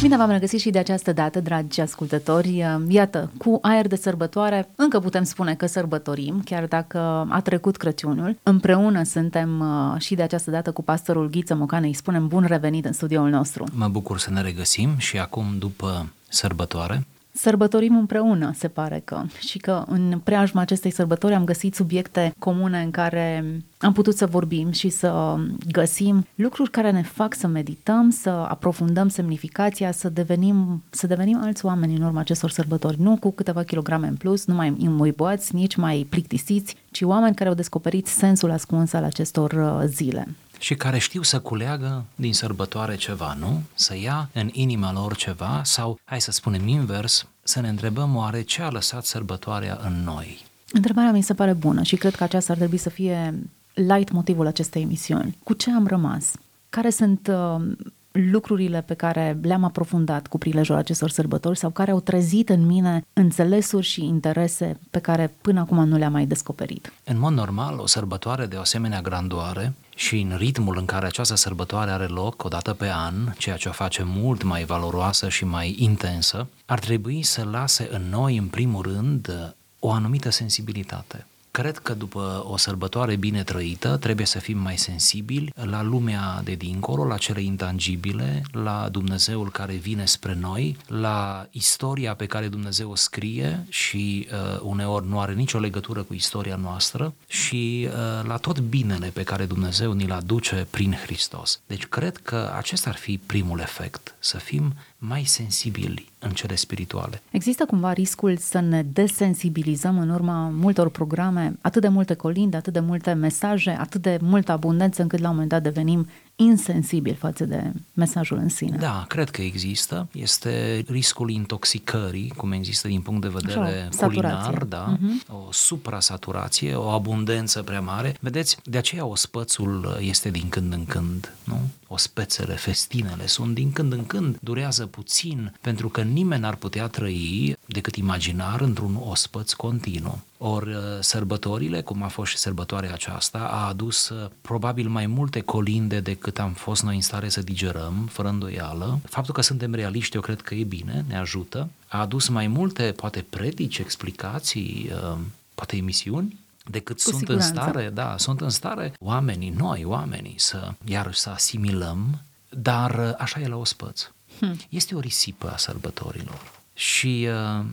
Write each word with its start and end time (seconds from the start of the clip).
Bine 0.00 0.16
v-am 0.16 0.30
regăsit 0.30 0.60
și 0.60 0.70
de 0.70 0.78
această 0.78 1.12
dată, 1.12 1.40
dragi 1.40 1.80
ascultători. 1.80 2.64
Iată, 2.88 3.30
cu 3.38 3.58
aer 3.62 3.86
de 3.86 3.96
sărbătoare, 3.96 4.68
încă 4.74 5.00
putem 5.00 5.22
spune 5.22 5.54
că 5.54 5.66
sărbătorim, 5.66 6.42
chiar 6.44 6.66
dacă 6.66 6.98
a 7.30 7.40
trecut 7.40 7.76
Crăciunul. 7.76 8.36
Împreună 8.42 9.02
suntem 9.02 9.60
uh, 9.60 10.00
și 10.00 10.14
de 10.14 10.22
această 10.22 10.50
dată 10.50 10.72
cu 10.72 10.82
pastorul 10.82 11.30
Ghiță 11.30 11.54
Mocane. 11.54 11.86
Îi 11.86 11.92
spunem 11.92 12.28
bun 12.28 12.44
revenit 12.44 12.84
în 12.84 12.92
studioul 12.92 13.28
nostru. 13.28 13.64
Mă 13.72 13.88
bucur 13.88 14.18
să 14.18 14.30
ne 14.30 14.40
regăsim 14.40 14.94
și 14.96 15.18
acum, 15.18 15.44
după 15.58 16.06
sărbătoare, 16.28 17.06
Sărbătorim 17.32 17.96
împreună, 17.96 18.52
se 18.54 18.68
pare 18.68 19.02
că. 19.04 19.22
Și 19.38 19.58
că 19.58 19.84
în 19.86 20.20
preajma 20.24 20.60
acestei 20.60 20.90
sărbători 20.90 21.34
am 21.34 21.44
găsit 21.44 21.74
subiecte 21.74 22.34
comune 22.38 22.80
în 22.82 22.90
care 22.90 23.44
am 23.78 23.92
putut 23.92 24.16
să 24.16 24.26
vorbim 24.26 24.70
și 24.70 24.88
să 24.88 25.36
găsim 25.70 26.26
lucruri 26.34 26.70
care 26.70 26.90
ne 26.90 27.02
fac 27.02 27.34
să 27.34 27.46
medităm, 27.46 28.10
să 28.10 28.30
aprofundăm 28.30 29.08
semnificația, 29.08 29.92
să 29.92 30.08
devenim, 30.08 30.82
să 30.90 31.06
devenim 31.06 31.38
alți 31.42 31.64
oameni 31.64 31.96
în 31.96 32.02
urma 32.02 32.20
acestor 32.20 32.50
sărbători. 32.50 33.00
Nu 33.00 33.16
cu 33.16 33.30
câteva 33.30 33.62
kilograme 33.62 34.06
în 34.06 34.16
plus, 34.16 34.46
nu 34.46 34.54
mai 34.54 34.74
înmuiboați, 34.80 35.54
nici 35.54 35.76
mai 35.76 36.06
plictisiți, 36.08 36.76
ci 36.90 37.02
oameni 37.02 37.34
care 37.34 37.48
au 37.48 37.54
descoperit 37.54 38.06
sensul 38.06 38.50
ascuns 38.50 38.92
al 38.92 39.04
acestor 39.04 39.52
uh, 39.52 39.82
zile. 39.86 40.26
Și 40.60 40.74
care 40.74 40.98
știu 40.98 41.22
să 41.22 41.40
culeagă 41.40 42.04
din 42.14 42.34
sărbătoare 42.34 42.96
ceva, 42.96 43.36
nu? 43.38 43.62
Să 43.74 43.96
ia 43.96 44.28
în 44.32 44.48
inima 44.52 44.92
lor 44.92 45.16
ceva 45.16 45.60
sau, 45.64 45.98
hai 46.04 46.20
să 46.20 46.30
spunem 46.30 46.68
invers, 46.68 47.26
să 47.42 47.60
ne 47.60 47.68
întrebăm 47.68 48.16
oare 48.16 48.42
ce 48.42 48.62
a 48.62 48.70
lăsat 48.70 49.04
sărbătoarea 49.04 49.78
în 49.82 50.02
noi. 50.04 50.44
Întrebarea 50.72 51.12
mi 51.12 51.22
se 51.22 51.34
pare 51.34 51.52
bună 51.52 51.82
și 51.82 51.96
cred 51.96 52.14
că 52.14 52.22
aceasta 52.22 52.52
ar 52.52 52.58
trebui 52.58 52.78
să 52.78 52.90
fie 52.90 53.34
light 53.74 54.10
motivul 54.10 54.46
acestei 54.46 54.82
emisiuni. 54.82 55.36
Cu 55.42 55.52
ce 55.52 55.70
am 55.70 55.86
rămas? 55.86 56.32
Care 56.68 56.90
sunt 56.90 57.28
uh, 57.28 57.72
lucrurile 58.12 58.82
pe 58.82 58.94
care 58.94 59.38
le-am 59.42 59.64
aprofundat 59.64 60.26
cu 60.26 60.38
prilejul 60.38 60.74
acestor 60.74 61.10
sărbători 61.10 61.58
sau 61.58 61.70
care 61.70 61.90
au 61.90 62.00
trezit 62.00 62.48
în 62.48 62.66
mine 62.66 63.04
înțelesuri 63.12 63.86
și 63.86 64.04
interese 64.04 64.78
pe 64.90 64.98
care 64.98 65.34
până 65.40 65.60
acum 65.60 65.88
nu 65.88 65.96
le-am 65.96 66.12
mai 66.12 66.26
descoperit? 66.26 66.92
În 67.04 67.18
mod 67.18 67.32
normal, 67.32 67.78
o 67.78 67.86
sărbătoare 67.86 68.46
de 68.46 68.56
o 68.56 68.60
asemenea 68.60 69.00
grandoare 69.00 69.72
și 69.94 70.20
în 70.20 70.36
ritmul 70.36 70.76
în 70.78 70.84
care 70.84 71.06
această 71.06 71.34
sărbătoare 71.34 71.90
are 71.90 72.06
loc 72.06 72.44
o 72.44 72.48
dată 72.48 72.72
pe 72.72 72.90
an, 72.90 73.14
ceea 73.38 73.56
ce 73.56 73.68
o 73.68 73.72
face 73.72 74.02
mult 74.06 74.42
mai 74.42 74.64
valoroasă 74.64 75.28
și 75.28 75.44
mai 75.44 75.76
intensă, 75.78 76.48
ar 76.66 76.78
trebui 76.78 77.22
să 77.22 77.44
lase 77.50 77.88
în 77.90 78.02
noi, 78.10 78.36
în 78.36 78.46
primul 78.46 78.82
rând, 78.82 79.54
o 79.78 79.90
anumită 79.90 80.30
sensibilitate. 80.30 81.26
Cred 81.50 81.78
că 81.78 81.94
după 81.94 82.44
o 82.48 82.56
sărbătoare 82.56 83.16
bine 83.16 83.42
trăită 83.42 83.96
trebuie 83.96 84.26
să 84.26 84.38
fim 84.38 84.58
mai 84.58 84.78
sensibili 84.78 85.52
la 85.54 85.82
lumea 85.82 86.40
de 86.44 86.54
dincolo, 86.54 87.04
la 87.04 87.16
cele 87.16 87.42
intangibile, 87.42 88.42
la 88.52 88.88
Dumnezeul 88.90 89.50
care 89.50 89.74
vine 89.74 90.04
spre 90.04 90.36
noi, 90.40 90.76
la 90.86 91.46
istoria 91.50 92.14
pe 92.14 92.26
care 92.26 92.48
Dumnezeu 92.48 92.90
o 92.90 92.94
scrie 92.94 93.66
și 93.68 94.28
uh, 94.32 94.60
uneori 94.62 95.08
nu 95.08 95.20
are 95.20 95.32
nicio 95.32 95.58
legătură 95.58 96.02
cu 96.02 96.14
istoria 96.14 96.56
noastră 96.56 97.14
și 97.26 97.88
uh, 97.88 98.26
la 98.26 98.36
tot 98.36 98.60
binele 98.60 99.06
pe 99.06 99.22
care 99.22 99.44
Dumnezeu 99.44 99.92
ni-l 99.92 100.12
aduce 100.12 100.66
prin 100.70 100.92
Hristos. 100.92 101.60
Deci 101.66 101.86
cred 101.86 102.16
că 102.16 102.52
acesta 102.56 102.90
ar 102.90 102.96
fi 102.96 103.18
primul 103.26 103.58
efect, 103.58 104.14
să 104.18 104.38
fim 104.38 104.74
mai 105.02 105.24
sensibili 105.24 106.08
în 106.18 106.30
cele 106.30 106.54
spirituale. 106.54 107.22
Există 107.30 107.64
cumva 107.64 107.92
riscul 107.92 108.36
să 108.36 108.60
ne 108.60 108.82
desensibilizăm 108.82 109.98
în 109.98 110.08
urma 110.08 110.48
multor 110.48 110.90
programe, 110.90 111.58
atât 111.60 111.82
de 111.82 111.88
multe 111.88 112.14
colinde, 112.14 112.56
atât 112.56 112.72
de 112.72 112.80
multe 112.80 113.12
mesaje, 113.12 113.70
atât 113.70 114.02
de 114.02 114.18
multă 114.20 114.52
abundență, 114.52 115.02
încât 115.02 115.18
la 115.18 115.28
un 115.28 115.34
moment 115.34 115.50
dat 115.50 115.62
devenim 115.62 116.08
insensibili 116.42 117.14
față 117.14 117.44
de 117.44 117.72
mesajul 117.92 118.38
în 118.38 118.48
sine. 118.48 118.76
Da, 118.76 119.04
cred 119.08 119.30
că 119.30 119.42
există. 119.42 120.08
Este 120.12 120.84
riscul 120.88 121.30
intoxicării, 121.30 122.32
cum 122.36 122.52
există 122.52 122.88
din 122.88 123.00
punct 123.00 123.20
de 123.20 123.28
vedere 123.28 123.88
Așa, 123.90 124.06
culinar, 124.06 124.42
saturație. 124.42 124.66
da, 124.68 124.96
o 125.34 125.52
suprasaturație, 125.52 126.74
o 126.74 126.88
abundență 126.88 127.62
prea 127.62 127.80
mare. 127.80 128.16
Vedeți, 128.20 128.56
de 128.64 128.78
aceea 128.78 129.04
ospățul 129.06 129.96
este 130.00 130.30
din 130.30 130.48
când 130.48 130.72
în 130.72 130.84
când, 130.84 131.34
nu? 131.44 131.60
Ospețele, 131.88 132.54
festinele 132.54 133.26
sunt 133.26 133.54
din 133.54 133.72
când 133.72 133.92
în 133.92 134.06
când, 134.06 134.38
durează 134.40 134.86
puțin, 134.86 135.52
pentru 135.60 135.88
că 135.88 136.00
nimeni 136.00 136.40
n-ar 136.40 136.54
putea 136.54 136.86
trăi 136.86 137.56
decât 137.66 137.96
imaginar 137.96 138.60
într-un 138.60 138.98
ospăț 139.08 139.52
continuu. 139.52 140.20
Ori 140.42 140.74
uh, 140.74 140.82
sărbătorile, 141.00 141.80
cum 141.82 142.02
a 142.02 142.08
fost 142.08 142.30
și 142.30 142.36
sărbătoarea 142.36 142.92
aceasta, 142.92 143.38
a 143.38 143.66
adus 143.68 144.08
uh, 144.08 144.30
probabil 144.40 144.88
mai 144.88 145.06
multe 145.06 145.40
colinde 145.40 146.00
decât 146.00 146.38
am 146.38 146.52
fost 146.52 146.82
noi 146.82 146.94
în 146.94 147.00
stare 147.00 147.28
să 147.28 147.40
digerăm, 147.40 148.08
fără 148.12 148.28
îndoială. 148.28 148.98
Faptul 149.04 149.34
că 149.34 149.40
suntem 149.40 149.74
realiști, 149.74 150.16
eu 150.16 150.22
cred 150.22 150.40
că 150.40 150.54
e 150.54 150.64
bine, 150.64 151.04
ne 151.08 151.16
ajută. 151.16 151.68
A 151.88 152.00
adus 152.00 152.28
mai 152.28 152.46
multe, 152.46 152.92
poate 152.96 153.24
predici, 153.30 153.78
explicații, 153.78 154.90
uh, 154.92 155.18
poate 155.54 155.76
emisiuni, 155.76 156.38
decât 156.66 156.96
Cu 156.96 157.02
sunt 157.02 157.16
siguranță. 157.16 157.46
în 157.48 157.54
stare, 157.54 157.90
da, 157.94 158.14
sunt 158.18 158.40
în 158.40 158.50
stare 158.50 158.92
oamenii, 159.00 159.50
noi 159.56 159.84
oamenii, 159.84 160.34
să 160.36 160.72
iarăși 160.84 161.18
să 161.18 161.30
asimilăm, 161.30 162.20
dar 162.48 162.98
uh, 162.98 163.14
așa 163.18 163.40
e 163.40 163.48
la 163.48 163.56
ospăț. 163.56 164.08
Hmm. 164.38 164.56
Este 164.68 164.94
o 164.94 165.00
risipă 165.00 165.50
a 165.52 165.56
sărbătorilor 165.56 166.40
și 166.74 167.28
uh, 167.58 167.64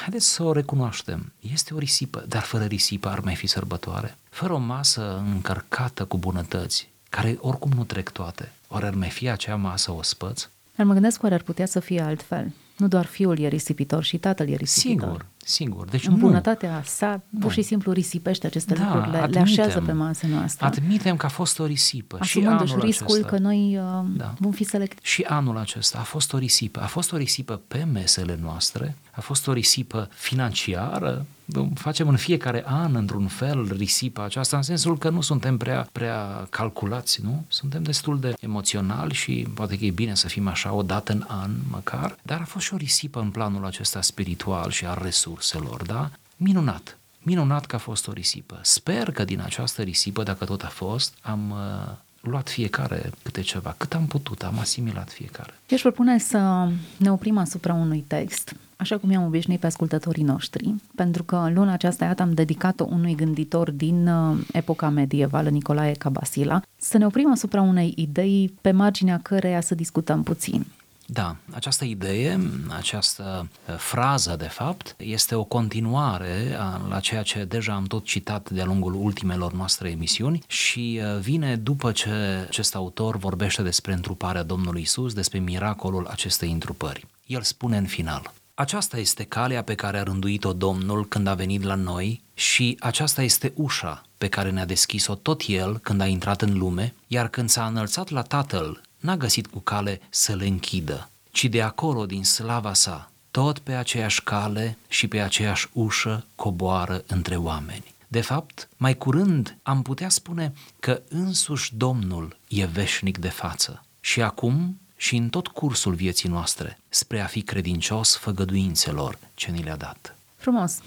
haideți 0.00 0.28
să 0.28 0.42
o 0.42 0.52
recunoaștem. 0.52 1.32
Este 1.52 1.74
o 1.74 1.78
risipă, 1.78 2.24
dar 2.28 2.42
fără 2.42 2.64
risipă 2.64 3.08
ar 3.08 3.20
mai 3.20 3.34
fi 3.34 3.46
sărbătoare. 3.46 4.16
Fără 4.30 4.52
o 4.52 4.58
masă 4.58 5.22
încărcată 5.32 6.04
cu 6.04 6.18
bunătăți, 6.18 6.88
care 7.08 7.36
oricum 7.40 7.70
nu 7.76 7.84
trec 7.84 8.10
toate, 8.10 8.52
oare 8.68 8.86
ar 8.86 8.94
mai 8.94 9.10
fi 9.10 9.28
acea 9.28 9.56
masă 9.56 9.92
ospăț? 9.92 10.48
Dar 10.76 10.86
mă 10.86 10.92
gândesc 10.92 11.22
oare 11.22 11.34
ar 11.34 11.42
putea 11.42 11.66
să 11.66 11.80
fie 11.80 12.00
altfel. 12.00 12.52
Nu 12.76 12.88
doar 12.88 13.04
fiul 13.06 13.38
e 13.38 13.48
risipitor 13.48 14.02
și 14.02 14.18
tatăl 14.18 14.48
e 14.48 14.54
risipitor. 14.56 15.08
Sigur, 15.08 15.26
sigur. 15.44 15.88
Deci 15.88 16.06
În 16.06 16.12
nu. 16.12 16.18
bunătatea 16.18 16.82
sa, 16.86 17.20
pur 17.30 17.42
Nu. 17.42 17.50
și 17.50 17.62
simplu 17.62 17.92
risipește 17.92 18.46
aceste 18.46 18.74
Da, 18.74 18.84
lucruri, 18.84 19.04
le, 19.10 19.10
le 19.16 19.18
admitem. 19.22 19.42
așează 19.42 19.80
pe 19.80 19.92
masă 19.92 20.26
noastră. 20.26 20.66
Admitem 20.66 21.16
că 21.16 21.26
a 21.26 21.28
fost 21.28 21.58
o 21.58 21.66
risipă 21.66 22.16
și 22.22 22.38
asumându-și 22.38 22.72
anul 22.72 22.84
riscul 22.84 23.14
acesta. 23.14 23.28
că 23.28 23.38
noi 23.38 23.76
uh, 23.78 24.04
Da. 24.16 24.34
vom 24.38 24.52
fi 24.52 24.64
selectivi. 24.64 25.06
Și 25.08 25.22
anul 25.22 25.56
acesta 25.58 25.98
a 25.98 26.02
fost 26.02 26.32
o 26.32 26.38
risipă. 26.38 26.80
A 26.80 26.86
fost 26.86 27.12
o 27.12 27.16
risipă 27.16 27.60
pe 27.68 27.84
mesele 27.92 28.38
noastre, 28.42 28.96
a 29.18 29.20
fost 29.20 29.46
o 29.46 29.52
risipă 29.52 30.08
financiară. 30.14 31.26
Facem 31.74 32.08
în 32.08 32.16
fiecare 32.16 32.62
an, 32.66 32.94
într-un 32.94 33.26
fel, 33.26 33.72
risipa 33.76 34.24
aceasta, 34.24 34.56
în 34.56 34.62
sensul 34.62 34.98
că 34.98 35.08
nu 35.08 35.20
suntem 35.20 35.56
prea, 35.56 35.88
prea 35.92 36.46
calculați, 36.50 37.20
nu? 37.22 37.44
Suntem 37.48 37.82
destul 37.82 38.20
de 38.20 38.34
emoționali 38.40 39.14
și 39.14 39.46
poate 39.54 39.78
că 39.78 39.84
e 39.84 39.90
bine 39.90 40.14
să 40.14 40.28
fim 40.28 40.48
așa 40.48 40.72
o 40.72 40.82
dată 40.82 41.12
în 41.12 41.24
an, 41.26 41.50
măcar, 41.70 42.16
dar 42.22 42.40
a 42.40 42.44
fost 42.44 42.64
și 42.64 42.74
o 42.74 42.76
risipă 42.76 43.20
în 43.20 43.30
planul 43.30 43.66
acesta 43.66 44.02
spiritual 44.02 44.70
și 44.70 44.84
al 44.84 44.98
resurselor, 45.02 45.82
da? 45.82 46.10
Minunat! 46.36 46.98
Minunat 47.22 47.66
că 47.66 47.76
a 47.76 47.78
fost 47.78 48.08
o 48.08 48.12
risipă. 48.12 48.58
Sper 48.62 49.10
că 49.10 49.24
din 49.24 49.40
această 49.40 49.82
risipă, 49.82 50.22
dacă 50.22 50.44
tot 50.44 50.62
a 50.62 50.68
fost, 50.68 51.14
am 51.20 51.50
uh, 51.50 51.94
luat 52.20 52.48
fiecare 52.48 53.10
câte 53.22 53.40
ceva. 53.40 53.74
Cât 53.76 53.94
am 53.94 54.06
putut, 54.06 54.42
am 54.42 54.58
asimilat 54.58 55.10
fiecare. 55.10 55.50
Eu 55.50 55.58
își 55.68 55.82
propune 55.82 56.18
să 56.18 56.68
ne 56.96 57.10
oprim 57.12 57.38
asupra 57.38 57.72
unui 57.72 58.04
text, 58.06 58.54
așa 58.80 58.98
cum 58.98 59.10
i-am 59.10 59.24
obișnuit 59.24 59.60
pe 59.60 59.66
ascultătorii 59.66 60.22
noștri, 60.22 60.74
pentru 60.94 61.22
că 61.22 61.36
în 61.36 61.54
luna 61.54 61.72
aceasta, 61.72 62.04
iată, 62.04 62.22
am 62.22 62.32
dedicat-o 62.32 62.86
unui 62.90 63.14
gânditor 63.14 63.70
din 63.70 64.08
uh, 64.08 64.38
epoca 64.52 64.88
medievală, 64.88 65.48
Nicolae 65.48 65.92
Cabasila, 65.92 66.62
să 66.76 66.98
ne 66.98 67.06
oprim 67.06 67.30
asupra 67.30 67.60
unei 67.60 67.92
idei 67.96 68.54
pe 68.60 68.70
marginea 68.70 69.20
căreia 69.22 69.60
să 69.60 69.74
discutăm 69.74 70.22
puțin. 70.22 70.66
Da, 71.10 71.36
această 71.50 71.84
idee, 71.84 72.40
această 72.76 73.48
uh, 73.68 73.74
frază, 73.76 74.36
de 74.38 74.48
fapt, 74.48 74.94
este 74.98 75.34
o 75.34 75.44
continuare 75.44 76.56
a, 76.58 76.80
la 76.88 77.00
ceea 77.00 77.22
ce 77.22 77.44
deja 77.44 77.72
am 77.72 77.84
tot 77.84 78.04
citat 78.04 78.50
de-a 78.50 78.64
lungul 78.64 78.94
ultimelor 78.94 79.52
noastre 79.52 79.90
emisiuni 79.90 80.42
și 80.46 81.00
uh, 81.02 81.20
vine 81.20 81.56
după 81.56 81.92
ce 81.92 82.10
acest 82.46 82.74
autor 82.74 83.16
vorbește 83.16 83.62
despre 83.62 83.92
întruparea 83.92 84.42
Domnului 84.42 84.80
Isus, 84.80 85.14
despre 85.14 85.38
miracolul 85.38 86.06
acestei 86.06 86.50
întrupări. 86.50 87.06
El 87.26 87.42
spune 87.42 87.76
în 87.76 87.86
final, 87.86 88.32
aceasta 88.58 88.98
este 88.98 89.24
calea 89.24 89.62
pe 89.62 89.74
care 89.74 89.98
a 89.98 90.02
rânduit-o 90.02 90.52
Domnul 90.52 91.06
când 91.06 91.26
a 91.26 91.34
venit 91.34 91.62
la 91.62 91.74
noi 91.74 92.22
și 92.34 92.76
aceasta 92.80 93.22
este 93.22 93.52
ușa 93.54 94.04
pe 94.18 94.28
care 94.28 94.50
ne-a 94.50 94.64
deschis-o 94.64 95.14
tot 95.14 95.42
El 95.46 95.78
când 95.78 96.00
a 96.00 96.06
intrat 96.06 96.42
în 96.42 96.58
lume, 96.58 96.94
iar 97.06 97.28
când 97.28 97.48
s-a 97.48 97.66
înălțat 97.66 98.08
la 98.08 98.22
Tatăl, 98.22 98.80
n-a 99.00 99.16
găsit 99.16 99.46
cu 99.46 99.58
cale 99.58 100.00
să 100.10 100.34
le 100.34 100.46
închidă, 100.46 101.10
ci 101.30 101.44
de 101.44 101.62
acolo, 101.62 102.06
din 102.06 102.24
slava 102.24 102.72
sa, 102.72 103.10
tot 103.30 103.58
pe 103.58 103.72
aceeași 103.72 104.22
cale 104.22 104.78
și 104.88 105.08
pe 105.08 105.20
aceeași 105.20 105.68
ușă 105.72 106.24
coboară 106.34 107.04
între 107.06 107.36
oameni. 107.36 107.94
De 108.08 108.20
fapt, 108.20 108.68
mai 108.76 108.96
curând 108.96 109.56
am 109.62 109.82
putea 109.82 110.08
spune 110.08 110.52
că 110.80 111.02
însuși 111.08 111.76
Domnul 111.76 112.36
e 112.48 112.64
veșnic 112.64 113.18
de 113.18 113.28
față. 113.28 113.84
Și 114.00 114.22
acum 114.22 114.78
și 115.00 115.16
în 115.16 115.28
tot 115.28 115.46
cursul 115.46 115.94
vieții 115.94 116.28
noastre, 116.28 116.78
spre 116.88 117.20
a 117.20 117.26
fi 117.26 117.42
credincios 117.42 118.16
făgăduințelor 118.16 119.18
ce 119.34 119.50
ni 119.50 119.62
le-a 119.62 119.76
dat. 119.76 120.16
Frumos. 120.36 120.78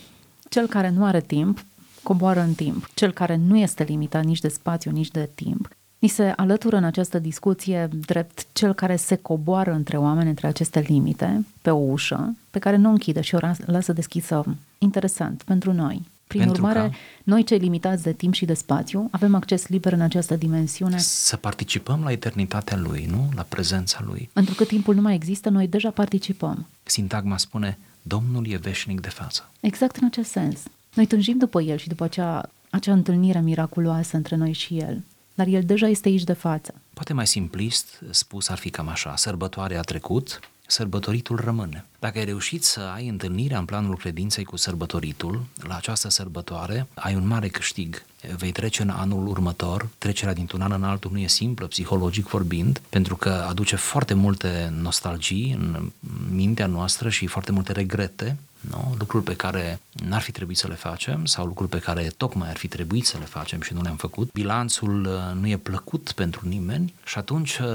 Cel 0.50 0.68
care 0.68 0.90
nu 0.90 1.06
are 1.06 1.22
timp, 1.22 1.66
coboară 2.04 2.40
în 2.40 2.54
timp. 2.54 2.90
Cel 2.94 3.12
care 3.12 3.36
nu 3.36 3.58
este 3.58 3.84
limitat 3.84 4.24
nici 4.24 4.40
de 4.40 4.48
spațiu, 4.48 4.92
nici 4.92 5.12
de 5.12 5.30
timp, 5.36 5.70
Ni 6.02 6.08
se 6.08 6.34
alătură 6.36 6.76
în 6.76 6.84
această 6.84 7.20
discuție 7.20 7.90
drept 8.06 8.46
cel 8.54 8.74
care 8.74 8.96
se 8.96 9.16
coboară 9.16 9.72
între 9.72 9.98
oameni, 9.98 10.30
între 10.30 10.48
aceste 10.48 10.80
limite, 10.80 11.46
pe 11.62 11.70
o 11.70 11.78
ușă, 11.78 12.36
pe 12.50 12.60
care 12.60 12.76
nu 12.76 12.88
o 12.90 12.92
închide 12.92 13.22
și 13.22 13.36
o 13.36 13.40
lasă 13.66 13.94
deschisă. 13.94 14.44
Interesant 14.78 15.44
pentru 15.44 15.74
noi. 15.74 16.02
Prin 16.32 16.44
pentru 16.44 16.66
urmare, 16.66 16.90
ca... 16.90 16.96
noi 17.24 17.44
cei 17.44 17.58
limitați 17.58 18.04
de 18.04 18.14
timp 18.14 18.34
și 18.34 18.46
de 18.46 18.54
spațiu 18.54 19.08
avem 19.12 19.36
acces 19.36 19.68
liber 19.68 19.94
în 19.94 20.02
această 20.02 20.36
dimensiune. 20.36 20.98
Să 20.98 21.38
participăm 21.38 22.04
la 22.04 22.12
eternitatea 22.12 22.78
lui, 22.78 23.06
nu? 23.10 23.30
La 23.36 23.42
prezența 23.42 24.02
lui. 24.06 24.30
Pentru 24.34 24.54
că 24.54 24.64
timpul 24.64 24.96
nu 24.96 25.02
mai 25.02 25.16
există, 25.16 25.50
noi 25.50 25.68
deja 25.68 25.90
participăm. 25.90 26.66
Sintagma 26.84 27.38
spune, 27.38 27.78
Domnul 28.02 28.48
e 28.48 28.58
veșnic 28.58 29.02
de 29.02 29.10
față. 29.10 29.50
Exact 29.60 29.96
în 29.96 30.06
acest 30.06 30.30
sens. 30.30 30.60
Noi 30.94 31.06
tânjim 31.06 31.38
după 31.38 31.62
El 31.62 31.78
și 31.78 31.88
după 31.88 32.04
acea, 32.04 32.50
acea 32.70 32.94
întâlnire 32.94 33.42
miraculoasă 33.42 34.16
între 34.16 34.36
noi 34.36 34.54
și 34.54 34.78
El 34.78 35.04
dar 35.34 35.48
el 35.48 35.64
deja 35.64 35.88
este 35.88 36.08
aici 36.08 36.24
de 36.24 36.34
față. 36.34 36.74
Poate 36.94 37.14
mai 37.14 37.28
simplist 37.28 38.04
spus 38.10 38.50
ar 38.50 38.58
fi 38.58 38.70
cam 38.70 38.88
așa, 38.88 39.16
sărbătoarea 39.16 39.80
a 39.80 39.82
trecut, 39.82 40.40
sărbătoritul 40.72 41.40
rămâne. 41.44 41.86
Dacă 42.00 42.18
ai 42.18 42.26
reușit 42.26 42.64
să 42.64 42.80
ai 42.96 43.08
întâlnirea 43.08 43.58
în 43.58 43.66
planul 43.66 43.98
credinței 43.98 44.44
cu 44.44 44.58
sărbătoritul, 44.58 45.44
la 45.68 45.76
această 45.76 46.10
sărbătoare 46.10 46.88
ai 46.94 47.16
un 47.16 47.28
mare 47.28 47.48
câștig. 47.48 48.04
Vei 48.38 48.52
trece 48.52 48.82
în 48.82 48.90
anul 48.90 49.28
următor, 49.28 49.88
trecerea 49.98 50.34
dintr-un 50.34 50.62
an 50.62 50.72
în 50.72 50.84
altul 50.84 51.12
nu 51.12 51.20
e 51.20 51.28
simplă, 51.28 51.66
psihologic 51.66 52.28
vorbind, 52.28 52.82
pentru 52.90 53.16
că 53.16 53.30
aduce 53.30 53.76
foarte 53.76 54.14
multe 54.14 54.74
nostalgii 54.82 55.58
în 55.60 55.92
mintea 56.30 56.66
noastră 56.66 57.10
și 57.10 57.28
foarte 57.28 57.52
multe 57.52 57.72
regrete, 57.72 58.38
nu? 58.62 58.96
lucruri 59.00 59.24
pe 59.24 59.36
care 59.36 59.80
n-ar 59.92 60.22
fi 60.22 60.32
trebuit 60.32 60.58
să 60.58 60.68
le 60.68 60.74
facem 60.74 61.26
sau 61.26 61.46
lucruri 61.46 61.70
pe 61.70 61.80
care 61.80 62.12
tocmai 62.18 62.50
ar 62.50 62.58
fi 62.58 62.68
trebuit 62.68 63.06
să 63.06 63.18
le 63.18 63.26
facem 63.26 63.62
și 63.62 63.74
nu 63.74 63.82
le-am 63.82 63.96
făcut. 63.96 64.32
Bilanțul 64.32 65.06
uh, 65.06 65.40
nu 65.40 65.48
e 65.48 65.58
plăcut 65.58 66.12
pentru 66.12 66.48
nimeni 66.48 66.94
și 67.06 67.18
atunci 67.18 67.58
uh, 67.58 67.68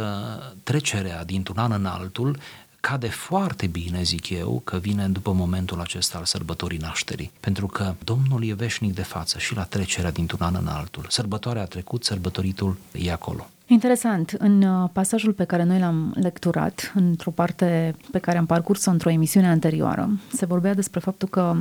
trecerea 0.62 1.24
dintr-un 1.24 1.58
an 1.58 1.72
în 1.72 1.86
altul 1.86 2.38
cade 2.88 3.08
foarte 3.08 3.66
bine, 3.66 4.02
zic 4.02 4.30
eu, 4.30 4.60
că 4.64 4.76
vine 4.76 5.08
după 5.08 5.32
momentul 5.32 5.80
acesta 5.80 6.18
al 6.18 6.24
sărbătorii 6.24 6.78
nașterii. 6.78 7.30
Pentru 7.40 7.66
că 7.66 7.94
Domnul 8.04 8.44
e 8.44 8.54
veșnic 8.54 8.94
de 8.94 9.02
față 9.02 9.38
și 9.38 9.54
la 9.54 9.62
trecerea 9.62 10.10
dintr-un 10.10 10.40
an 10.40 10.54
în 10.60 10.66
altul. 10.66 11.06
Sărbătoarea 11.08 11.62
a 11.62 11.64
trecut, 11.64 12.04
sărbătoritul 12.04 12.76
e 12.92 13.12
acolo. 13.12 13.46
Interesant. 13.66 14.30
În 14.38 14.62
uh, 14.62 14.88
pasajul 14.92 15.32
pe 15.32 15.44
care 15.44 15.64
noi 15.64 15.78
l-am 15.78 16.14
lecturat, 16.20 16.92
într-o 16.94 17.30
parte 17.30 17.94
pe 18.10 18.18
care 18.18 18.38
am 18.38 18.46
parcurs-o 18.46 18.90
într-o 18.90 19.10
emisiune 19.10 19.48
anterioară, 19.48 20.10
se 20.32 20.46
vorbea 20.46 20.74
despre 20.74 21.00
faptul 21.00 21.28
că 21.28 21.56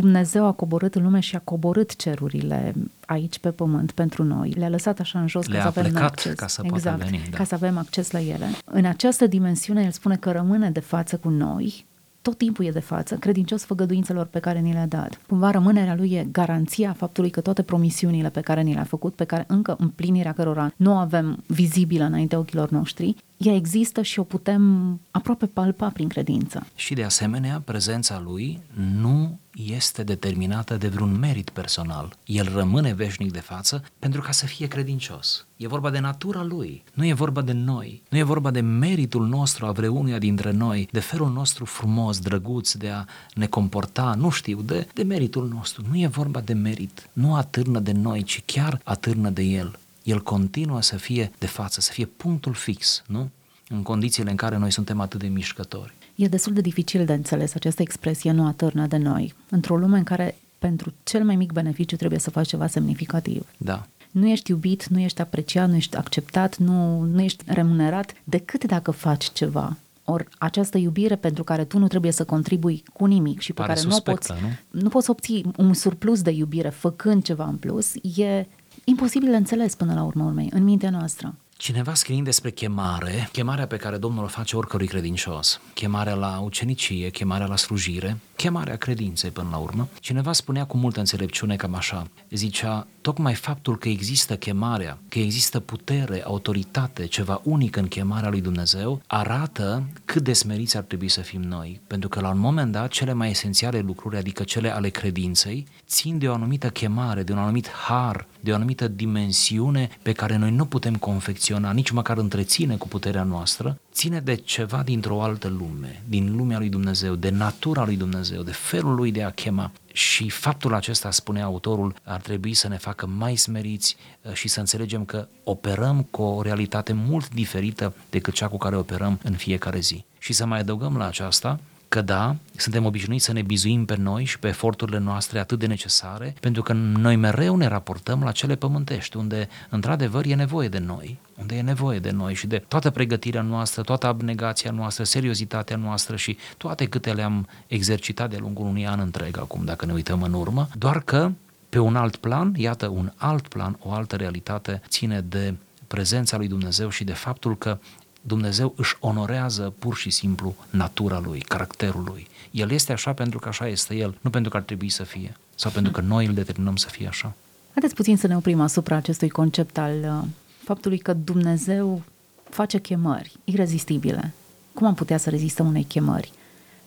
Dumnezeu 0.00 0.46
a 0.46 0.52
coborât 0.52 0.94
în 0.94 1.02
lume 1.02 1.20
și 1.20 1.36
a 1.36 1.38
coborât 1.38 1.96
cerurile 1.96 2.74
aici 3.06 3.38
pe 3.38 3.50
pământ 3.50 3.90
pentru 3.90 4.24
noi. 4.24 4.50
Le-a 4.50 4.68
lăsat 4.68 5.00
așa 5.00 5.20
în 5.20 5.28
jos 5.28 5.46
Le-a 5.48 5.62
ca 5.62 5.70
să 5.70 5.78
avem 5.78 5.96
acces. 5.96 6.34
ca 6.34 6.46
să 6.46 6.62
exact, 6.64 7.02
veni, 7.02 7.22
da. 7.30 7.36
ca 7.36 7.44
să 7.44 7.54
avem 7.54 7.78
acces 7.78 8.10
la 8.10 8.20
ele. 8.20 8.46
În 8.64 8.84
această 8.84 9.26
dimensiune, 9.26 9.82
el 9.82 9.90
spune 9.90 10.16
că 10.16 10.30
rămâne 10.30 10.70
de 10.70 10.80
față 10.80 11.16
cu 11.16 11.28
noi 11.28 11.86
tot 12.26 12.38
timpul 12.38 12.64
e 12.64 12.70
de 12.70 12.80
față, 12.80 13.14
credincios 13.14 13.64
făgăduințelor 13.64 14.26
pe 14.26 14.38
care 14.38 14.58
ni 14.58 14.72
le-a 14.72 14.86
dat. 14.86 15.20
Cumva 15.28 15.50
rămânerea 15.50 15.94
lui 15.94 16.12
e 16.12 16.28
garanția 16.32 16.92
faptului 16.92 17.30
că 17.30 17.40
toate 17.40 17.62
promisiunile 17.62 18.30
pe 18.30 18.40
care 18.40 18.62
ni 18.62 18.74
le-a 18.74 18.84
făcut, 18.84 19.14
pe 19.14 19.24
care 19.24 19.44
încă 19.48 19.76
împlinirea 19.78 20.32
cărora 20.32 20.72
nu 20.76 20.92
o 20.92 20.94
avem 20.94 21.42
vizibilă 21.46 22.04
înaintea 22.04 22.38
ochilor 22.38 22.70
noștri, 22.70 23.16
ea 23.36 23.54
există 23.54 24.02
și 24.02 24.18
o 24.18 24.22
putem 24.22 25.00
aproape 25.10 25.46
palpa 25.46 25.88
prin 25.88 26.08
credință. 26.08 26.66
Și 26.74 26.94
de 26.94 27.04
asemenea, 27.04 27.62
prezența 27.64 28.22
lui 28.24 28.60
nu 29.00 29.38
este 29.56 30.02
determinată 30.02 30.76
de 30.76 30.88
vreun 30.88 31.18
merit 31.18 31.50
personal. 31.50 32.16
El 32.24 32.52
rămâne 32.54 32.94
veșnic 32.94 33.32
de 33.32 33.40
față 33.40 33.84
pentru 33.98 34.20
ca 34.20 34.32
să 34.32 34.46
fie 34.46 34.66
credincios. 34.66 35.46
E 35.56 35.68
vorba 35.68 35.90
de 35.90 35.98
natura 35.98 36.42
lui, 36.42 36.82
nu 36.92 37.06
e 37.06 37.12
vorba 37.12 37.42
de 37.42 37.52
noi, 37.52 38.02
nu 38.08 38.18
e 38.18 38.22
vorba 38.22 38.50
de 38.50 38.60
meritul 38.60 39.26
nostru 39.26 39.66
a 39.66 39.72
vreunuia 39.72 40.18
dintre 40.18 40.50
noi, 40.50 40.88
de 40.92 41.00
felul 41.00 41.30
nostru 41.30 41.64
frumos, 41.64 42.18
drăguț, 42.18 42.72
de 42.72 42.88
a 42.88 43.04
ne 43.34 43.46
comporta, 43.46 44.14
nu 44.18 44.30
știu, 44.30 44.62
de, 44.62 44.86
de 44.94 45.02
meritul 45.02 45.48
nostru. 45.48 45.84
Nu 45.90 45.98
e 45.98 46.06
vorba 46.06 46.40
de 46.40 46.52
merit, 46.52 47.08
nu 47.12 47.34
atârnă 47.34 47.78
de 47.78 47.92
noi, 47.92 48.22
ci 48.22 48.42
chiar 48.44 48.80
atârnă 48.84 49.30
de 49.30 49.42
el. 49.42 49.78
El 50.06 50.22
continuă 50.22 50.82
să 50.82 50.96
fie 50.96 51.30
de 51.38 51.46
față, 51.46 51.80
să 51.80 51.92
fie 51.92 52.06
punctul 52.06 52.54
fix, 52.54 53.02
nu? 53.06 53.30
În 53.68 53.82
condițiile 53.82 54.30
în 54.30 54.36
care 54.36 54.56
noi 54.56 54.70
suntem 54.70 55.00
atât 55.00 55.20
de 55.20 55.26
mișcători. 55.26 55.94
E 56.14 56.28
destul 56.28 56.52
de 56.52 56.60
dificil 56.60 57.04
de 57.04 57.12
înțeles 57.12 57.54
această 57.54 57.82
expresie 57.82 58.30
nu 58.30 58.46
atârnă 58.46 58.86
de 58.86 58.96
noi, 58.96 59.34
într-o 59.50 59.76
lume 59.76 59.98
în 59.98 60.04
care 60.04 60.36
pentru 60.58 60.92
cel 61.02 61.24
mai 61.24 61.36
mic 61.36 61.52
beneficiu 61.52 61.96
trebuie 61.96 62.18
să 62.18 62.30
faci 62.30 62.48
ceva 62.48 62.66
semnificativ. 62.66 63.46
Da. 63.56 63.86
Nu 64.10 64.26
ești 64.26 64.50
iubit, 64.50 64.86
nu 64.86 64.98
ești 64.98 65.20
apreciat, 65.20 65.68
nu 65.68 65.74
ești 65.76 65.96
acceptat, 65.96 66.56
nu, 66.56 67.00
nu 67.00 67.22
ești 67.22 67.44
remunerat 67.46 68.12
decât 68.24 68.64
dacă 68.64 68.90
faci 68.90 69.32
ceva. 69.32 69.76
Ori 70.04 70.26
această 70.38 70.78
iubire 70.78 71.16
pentru 71.16 71.44
care 71.44 71.64
tu 71.64 71.78
nu 71.78 71.86
trebuie 71.86 72.12
să 72.12 72.24
contribui 72.24 72.82
cu 72.92 73.04
nimic 73.04 73.40
și 73.40 73.52
pe 73.52 73.60
Pare 73.60 73.72
care 73.72 73.86
suspectă, 73.88 74.32
nu 74.32 74.38
poți, 74.38 74.56
nu? 74.70 74.80
nu 74.80 74.88
poți 74.88 75.10
obții 75.10 75.50
un 75.56 75.74
surplus 75.74 76.22
de 76.22 76.30
iubire 76.30 76.68
făcând 76.68 77.22
ceva 77.22 77.46
în 77.46 77.56
plus, 77.56 77.94
e 78.16 78.46
imposibil 78.88 79.30
de 79.30 79.36
înțeles 79.36 79.74
până 79.74 79.94
la 79.94 80.02
urmă 80.02 80.24
urmei, 80.24 80.48
în 80.52 80.64
mintea 80.64 80.90
noastră. 80.90 81.34
Cineva 81.56 81.94
scriind 81.94 82.24
despre 82.24 82.50
chemare, 82.50 83.28
chemarea 83.32 83.66
pe 83.66 83.76
care 83.76 83.96
Domnul 83.96 84.24
o 84.24 84.26
face 84.26 84.56
oricărui 84.56 84.86
credincios, 84.86 85.60
chemarea 85.74 86.14
la 86.14 86.40
ucenicie, 86.40 87.10
chemarea 87.10 87.46
la 87.46 87.56
slujire, 87.56 88.18
chemarea 88.36 88.76
credinței 88.76 89.30
până 89.30 89.48
la 89.50 89.56
urmă, 89.56 89.88
cineva 90.00 90.32
spunea 90.32 90.64
cu 90.64 90.76
multă 90.76 90.98
înțelepciune 90.98 91.56
cam 91.56 91.74
așa, 91.74 92.06
zicea, 92.30 92.86
tocmai 93.00 93.34
faptul 93.34 93.78
că 93.78 93.88
există 93.88 94.36
chemarea, 94.36 94.98
că 95.08 95.18
există 95.18 95.60
putere, 95.60 96.22
autoritate, 96.24 97.06
ceva 97.06 97.40
unic 97.44 97.76
în 97.76 97.88
chemarea 97.88 98.28
lui 98.28 98.40
Dumnezeu, 98.40 99.02
arată 99.06 99.82
cât 100.04 100.22
de 100.22 100.32
smeriți 100.32 100.76
ar 100.76 100.82
trebui 100.82 101.08
să 101.08 101.20
fim 101.20 101.42
noi, 101.42 101.80
pentru 101.86 102.08
că 102.08 102.20
la 102.20 102.28
un 102.28 102.38
moment 102.38 102.72
dat 102.72 102.88
cele 102.90 103.12
mai 103.12 103.30
esențiale 103.30 103.78
lucruri, 103.78 104.16
adică 104.16 104.42
cele 104.42 104.74
ale 104.74 104.88
credinței, 104.88 105.66
țin 105.86 106.18
de 106.18 106.28
o 106.28 106.32
anumită 106.32 106.68
chemare, 106.68 107.22
de 107.22 107.32
un 107.32 107.38
anumit 107.38 107.68
har, 107.68 108.26
de 108.40 108.50
o 108.50 108.54
anumită 108.54 108.88
dimensiune 108.88 109.88
pe 110.02 110.12
care 110.12 110.36
noi 110.36 110.50
nu 110.50 110.64
putem 110.64 110.96
confecționa, 110.96 111.72
nici 111.72 111.90
măcar 111.90 112.16
întreține 112.16 112.76
cu 112.76 112.88
puterea 112.88 113.22
noastră, 113.22 113.80
ține 113.96 114.20
de 114.20 114.34
ceva 114.34 114.82
dintr-o 114.82 115.22
altă 115.22 115.48
lume, 115.48 116.02
din 116.08 116.36
lumea 116.36 116.58
lui 116.58 116.68
Dumnezeu, 116.68 117.14
de 117.14 117.30
natura 117.30 117.84
lui 117.84 117.96
Dumnezeu, 117.96 118.42
de 118.42 118.52
felul 118.52 118.94
lui 118.94 119.12
de 119.12 119.22
a 119.22 119.30
chema. 119.30 119.72
Și 119.92 120.28
faptul 120.28 120.74
acesta, 120.74 121.10
spune 121.10 121.42
autorul, 121.42 121.94
ar 122.02 122.20
trebui 122.20 122.54
să 122.54 122.68
ne 122.68 122.76
facă 122.76 123.06
mai 123.06 123.36
smeriți 123.36 123.96
uh, 124.22 124.32
și 124.32 124.48
să 124.48 124.60
înțelegem 124.60 125.04
că 125.04 125.28
operăm 125.44 126.02
cu 126.10 126.22
o 126.22 126.42
realitate 126.42 126.92
mult 126.92 127.34
diferită 127.34 127.94
decât 128.10 128.34
cea 128.34 128.48
cu 128.48 128.56
care 128.56 128.76
operăm 128.76 129.18
în 129.22 129.32
fiecare 129.32 129.78
zi. 129.78 130.04
Și 130.18 130.32
să 130.32 130.46
mai 130.46 130.58
adăugăm 130.58 130.96
la 130.96 131.06
aceasta 131.06 131.60
că 131.88 132.00
da, 132.00 132.36
suntem 132.56 132.84
obișnuiți 132.84 133.24
să 133.24 133.32
ne 133.32 133.42
bizuim 133.42 133.84
pe 133.84 133.96
noi 133.96 134.24
și 134.24 134.38
pe 134.38 134.48
eforturile 134.48 134.98
noastre 134.98 135.38
atât 135.38 135.58
de 135.58 135.66
necesare, 135.66 136.34
pentru 136.40 136.62
că 136.62 136.72
noi 136.72 137.16
mereu 137.16 137.56
ne 137.56 137.66
raportăm 137.66 138.22
la 138.22 138.32
cele 138.32 138.54
pământești, 138.54 139.16
unde 139.16 139.48
într-adevăr 139.68 140.24
e 140.24 140.34
nevoie 140.34 140.68
de 140.68 140.78
noi, 140.78 141.18
unde 141.40 141.56
e 141.56 141.62
nevoie 141.62 141.98
de 141.98 142.10
noi 142.10 142.34
și 142.34 142.46
de 142.46 142.64
toată 142.68 142.90
pregătirea 142.90 143.42
noastră, 143.42 143.82
toată 143.82 144.06
abnegația 144.06 144.70
noastră, 144.70 145.04
seriozitatea 145.04 145.76
noastră 145.76 146.16
și 146.16 146.36
toate 146.56 146.86
câte 146.86 147.12
le-am 147.12 147.48
exercitat 147.66 148.30
de 148.30 148.36
lungul 148.36 148.66
unui 148.66 148.86
an 148.86 149.00
întreg 149.00 149.38
acum, 149.38 149.64
dacă 149.64 149.86
ne 149.86 149.92
uităm 149.92 150.22
în 150.22 150.32
urmă, 150.32 150.68
doar 150.78 151.00
că 151.00 151.30
pe 151.68 151.78
un 151.78 151.96
alt 151.96 152.16
plan, 152.16 152.54
iată 152.56 152.88
un 152.88 153.12
alt 153.16 153.48
plan, 153.48 153.78
o 153.82 153.92
altă 153.92 154.16
realitate 154.16 154.82
ține 154.88 155.20
de 155.20 155.54
prezența 155.86 156.36
lui 156.36 156.48
Dumnezeu 156.48 156.88
și 156.88 157.04
de 157.04 157.12
faptul 157.12 157.58
că 157.58 157.78
Dumnezeu 158.26 158.74
își 158.76 158.96
onorează 159.00 159.74
pur 159.78 159.96
și 159.96 160.10
simplu 160.10 160.54
natura 160.70 161.18
lui, 161.18 161.40
caracterul 161.40 162.02
lui. 162.06 162.26
El 162.50 162.70
este 162.70 162.92
așa 162.92 163.12
pentru 163.12 163.38
că 163.38 163.48
așa 163.48 163.68
este 163.68 163.94
el, 163.94 164.18
nu 164.20 164.30
pentru 164.30 164.50
că 164.50 164.56
ar 164.56 164.62
trebui 164.62 164.88
să 164.88 165.02
fie 165.02 165.36
sau 165.54 165.70
pentru 165.70 165.92
că 165.92 166.00
noi 166.00 166.26
îl 166.26 166.34
determinăm 166.34 166.76
să 166.76 166.88
fie 166.88 167.06
așa. 167.06 167.34
Haideți 167.72 167.94
puțin 167.94 168.16
să 168.16 168.26
ne 168.26 168.36
oprim 168.36 168.60
asupra 168.60 168.96
acestui 168.96 169.28
concept 169.28 169.78
al 169.78 169.92
uh, 170.02 170.28
faptului 170.64 170.98
că 170.98 171.12
Dumnezeu 171.12 172.02
face 172.50 172.78
chemări 172.78 173.32
irezistibile. 173.44 174.34
Cum 174.74 174.86
am 174.86 174.94
putea 174.94 175.16
să 175.16 175.30
rezistăm 175.30 175.66
unei 175.66 175.84
chemări? 175.84 176.32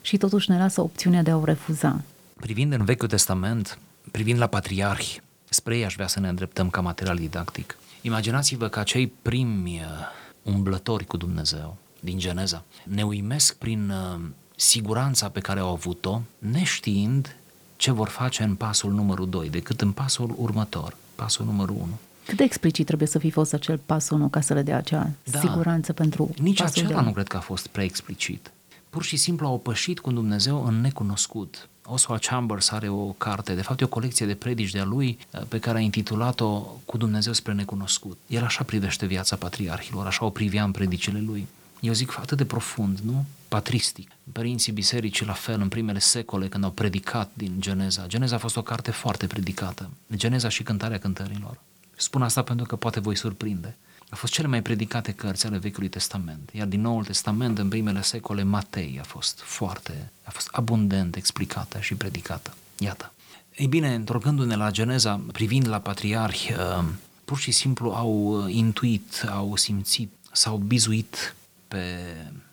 Și 0.00 0.16
totuși 0.16 0.50
ne 0.50 0.58
lasă 0.58 0.80
opțiunea 0.80 1.22
de 1.22 1.30
a 1.30 1.36
o 1.36 1.44
refuza. 1.44 2.00
Privind 2.40 2.72
în 2.72 2.84
Vechiul 2.84 3.08
Testament, 3.08 3.78
privind 4.10 4.38
la 4.38 4.46
patriarhi, 4.46 5.20
spre 5.48 5.76
ei 5.76 5.84
aș 5.84 5.94
vrea 5.94 6.06
să 6.06 6.20
ne 6.20 6.28
îndreptăm 6.28 6.70
ca 6.70 6.80
material 6.80 7.16
didactic. 7.16 7.78
Imaginați-vă 8.00 8.68
că 8.68 8.78
acei 8.78 9.12
primi 9.22 9.80
uh, 9.84 10.18
umblători 10.42 11.06
cu 11.06 11.16
Dumnezeu 11.16 11.76
din 12.00 12.18
Geneza 12.18 12.64
ne 12.84 13.02
uimesc 13.02 13.54
prin 13.54 13.90
uh, 13.90 14.20
siguranța 14.56 15.28
pe 15.28 15.40
care 15.40 15.60
au 15.60 15.68
avut-o, 15.72 16.20
neștiind 16.38 17.36
ce 17.76 17.90
vor 17.90 18.08
face 18.08 18.42
în 18.42 18.54
pasul 18.54 18.92
numărul 18.92 19.28
2, 19.28 19.48
decât 19.48 19.80
în 19.80 19.92
pasul 19.92 20.34
următor, 20.38 20.96
pasul 21.14 21.44
numărul 21.44 21.74
1. 21.74 21.88
Cât 22.24 22.36
de 22.36 22.44
explicit 22.44 22.86
trebuie 22.86 23.08
să 23.08 23.18
fi 23.18 23.30
fost 23.30 23.52
acel 23.52 23.80
pas 23.86 24.10
1 24.10 24.28
ca 24.28 24.40
să 24.40 24.54
le 24.54 24.62
dea 24.62 24.76
acea 24.76 25.10
Da. 25.30 25.40
siguranță 25.40 25.92
pentru 25.92 26.30
Nici 26.38 26.58
pasul 26.58 26.82
acela 26.84 27.00
de 27.00 27.06
nu 27.06 27.12
cred 27.12 27.28
că 27.28 27.36
a 27.36 27.40
fost 27.40 27.66
prea 27.66 27.84
explicit. 27.84 28.50
Pur 28.90 29.02
și 29.02 29.16
simplu 29.16 29.46
au 29.46 29.58
pășit 29.58 30.00
cu 30.00 30.10
Dumnezeu 30.10 30.64
în 30.64 30.80
necunoscut. 30.80 31.68
Oswald 31.92 32.22
Chambers 32.22 32.70
are 32.70 32.88
o 32.88 33.12
carte, 33.12 33.54
de 33.54 33.62
fapt 33.62 33.80
e 33.80 33.84
o 33.84 33.88
colecție 33.88 34.26
de 34.26 34.34
predici 34.34 34.70
de-a 34.70 34.84
lui 34.84 35.18
eh, 35.30 35.40
pe 35.48 35.58
care 35.58 35.78
a 35.78 35.80
intitulat-o 35.80 36.60
Cu 36.84 36.96
Dumnezeu 36.96 37.32
spre 37.32 37.52
necunoscut. 37.52 38.18
El 38.26 38.44
așa 38.44 38.64
privește 38.64 39.06
viața 39.06 39.36
patriarhilor, 39.36 40.06
așa 40.06 40.24
o 40.24 40.30
privea 40.30 40.64
în 40.64 40.70
predicile 40.70 41.20
lui. 41.20 41.46
Eu 41.80 41.92
zic 41.92 42.18
atât 42.18 42.36
de 42.36 42.44
profund, 42.44 42.98
nu? 42.98 43.24
Patristic. 43.48 44.10
Părinții 44.32 44.72
bisericii 44.72 45.26
la 45.26 45.32
fel 45.32 45.60
în 45.60 45.68
primele 45.68 45.98
secole 45.98 46.48
când 46.48 46.64
au 46.64 46.70
predicat 46.70 47.30
din 47.34 47.54
Geneza. 47.58 48.06
Geneza 48.06 48.34
a 48.34 48.38
fost 48.38 48.56
o 48.56 48.62
carte 48.62 48.90
foarte 48.90 49.26
predicată. 49.26 49.90
Geneza 50.14 50.48
și 50.48 50.62
cântarea 50.62 50.98
cântărilor. 50.98 51.60
Spun 51.96 52.22
asta 52.22 52.42
pentru 52.42 52.66
că 52.66 52.76
poate 52.76 53.00
voi 53.00 53.16
surprinde. 53.16 53.76
Au 54.10 54.16
fost 54.16 54.32
cele 54.32 54.46
mai 54.46 54.62
predicate 54.62 55.12
cărți 55.12 55.46
ale 55.46 55.58
Vechiului 55.58 55.88
Testament, 55.88 56.50
iar 56.52 56.66
din 56.66 56.80
Noul 56.80 57.04
Testament, 57.04 57.58
în 57.58 57.68
primele 57.68 58.02
secole, 58.02 58.42
Matei 58.42 58.98
a 59.00 59.04
fost 59.04 59.40
foarte, 59.40 60.10
a 60.22 60.30
fost 60.30 60.48
abundent 60.50 61.16
explicată 61.16 61.80
și 61.80 61.94
predicată. 61.94 62.54
Iată. 62.78 63.12
Ei 63.56 63.66
bine, 63.66 63.94
întorcându-ne 63.94 64.56
la 64.56 64.70
Geneza, 64.70 65.20
privind 65.32 65.68
la 65.68 65.78
patriarhi, 65.78 66.52
uh, 66.52 66.84
pur 67.24 67.38
și 67.38 67.50
simplu 67.50 67.90
au 67.90 68.12
uh, 68.12 68.54
intuit, 68.54 69.24
au 69.28 69.56
simțit, 69.56 70.12
s-au 70.32 70.56
bizuit 70.56 71.34
pe 71.68 71.96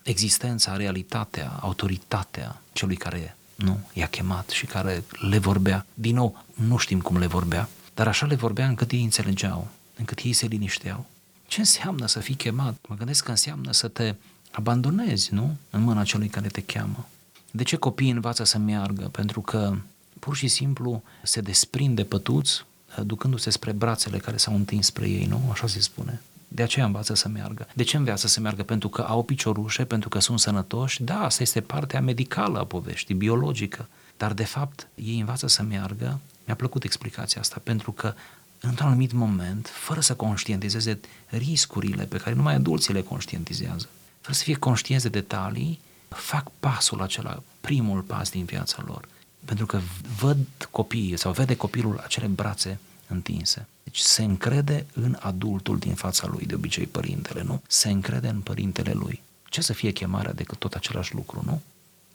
existența, 0.02 0.76
realitatea, 0.76 1.58
autoritatea 1.60 2.62
celui 2.72 2.96
care 2.96 3.36
nu 3.54 3.80
i-a 3.92 4.06
chemat 4.06 4.48
și 4.48 4.66
care 4.66 5.04
le 5.10 5.38
vorbea. 5.38 5.86
Din 5.94 6.14
nou, 6.14 6.44
nu 6.54 6.76
știm 6.76 7.00
cum 7.00 7.18
le 7.18 7.26
vorbea, 7.26 7.68
dar 7.94 8.08
așa 8.08 8.26
le 8.26 8.34
vorbea 8.34 8.66
încât 8.66 8.90
ei 8.90 9.02
înțelegeau, 9.02 9.68
încât 9.96 10.18
ei 10.18 10.32
se 10.32 10.46
linișteau. 10.46 11.06
Ce 11.48 11.60
înseamnă 11.60 12.06
să 12.06 12.20
fii 12.20 12.34
chemat? 12.34 12.76
Mă 12.88 12.94
gândesc 12.94 13.24
că 13.24 13.30
înseamnă 13.30 13.72
să 13.72 13.88
te 13.88 14.14
abandonezi, 14.50 15.34
nu? 15.34 15.56
În 15.70 15.82
mâna 15.82 16.02
celui 16.02 16.28
care 16.28 16.48
te 16.48 16.62
cheamă. 16.62 17.08
De 17.50 17.62
ce 17.62 17.76
copiii 17.76 18.10
învață 18.10 18.44
să 18.44 18.58
meargă? 18.58 19.08
Pentru 19.08 19.40
că 19.40 19.76
pur 20.18 20.36
și 20.36 20.48
simplu 20.48 21.02
se 21.22 21.40
desprinde 21.40 22.04
pătuț 22.04 22.62
ducându-se 23.04 23.50
spre 23.50 23.72
brațele 23.72 24.18
care 24.18 24.36
s-au 24.36 24.54
întins 24.54 24.86
spre 24.86 25.08
ei, 25.08 25.26
nu? 25.26 25.48
Așa 25.50 25.66
se 25.66 25.80
spune. 25.80 26.20
De 26.48 26.62
aceea 26.62 26.84
învață 26.84 27.14
să 27.14 27.28
meargă. 27.28 27.66
De 27.74 27.82
ce 27.82 27.96
învață 27.96 28.26
să 28.26 28.40
meargă? 28.40 28.62
Pentru 28.62 28.88
că 28.88 29.02
au 29.02 29.22
piciorușe, 29.22 29.84
pentru 29.84 30.08
că 30.08 30.18
sunt 30.18 30.40
sănătoși? 30.40 31.02
Da, 31.02 31.20
asta 31.24 31.42
este 31.42 31.60
partea 31.60 32.00
medicală 32.00 32.58
a 32.58 32.64
poveștii, 32.64 33.14
biologică. 33.14 33.88
Dar, 34.16 34.32
de 34.32 34.44
fapt, 34.44 34.88
ei 34.94 35.18
învață 35.18 35.46
să 35.46 35.62
meargă. 35.62 36.18
Mi-a 36.44 36.56
plăcut 36.56 36.84
explicația 36.84 37.40
asta, 37.40 37.60
pentru 37.64 37.92
că 37.92 38.14
într-un 38.60 38.86
anumit 38.86 39.12
moment, 39.12 39.66
fără 39.66 40.00
să 40.00 40.14
conștientizeze 40.14 41.00
riscurile 41.26 42.04
pe 42.04 42.16
care 42.16 42.34
numai 42.34 42.54
adulții 42.54 42.92
le 42.92 43.02
conștientizează, 43.02 43.88
fără 44.20 44.36
să 44.36 44.42
fie 44.42 44.54
conștienți 44.54 45.10
de 45.10 45.20
detalii, 45.20 45.80
fac 46.08 46.50
pasul 46.60 47.02
acela, 47.02 47.42
primul 47.60 48.00
pas 48.00 48.30
din 48.30 48.44
viața 48.44 48.82
lor. 48.86 49.08
Pentru 49.44 49.66
că 49.66 49.80
văd 50.18 50.38
copiii 50.70 51.16
sau 51.16 51.32
vede 51.32 51.56
copilul 51.56 52.00
acele 52.04 52.26
brațe 52.26 52.78
întinse. 53.06 53.66
Deci 53.82 53.98
se 53.98 54.22
încrede 54.22 54.86
în 54.92 55.16
adultul 55.20 55.78
din 55.78 55.94
fața 55.94 56.26
lui, 56.26 56.46
de 56.46 56.54
obicei 56.54 56.86
părintele, 56.86 57.42
nu? 57.42 57.62
Se 57.66 57.90
încrede 57.90 58.28
în 58.28 58.40
părintele 58.40 58.92
lui. 58.92 59.22
Ce 59.48 59.60
să 59.60 59.72
fie 59.72 59.90
chemarea 59.90 60.32
decât 60.32 60.58
tot 60.58 60.74
același 60.74 61.14
lucru, 61.14 61.42
nu? 61.46 61.62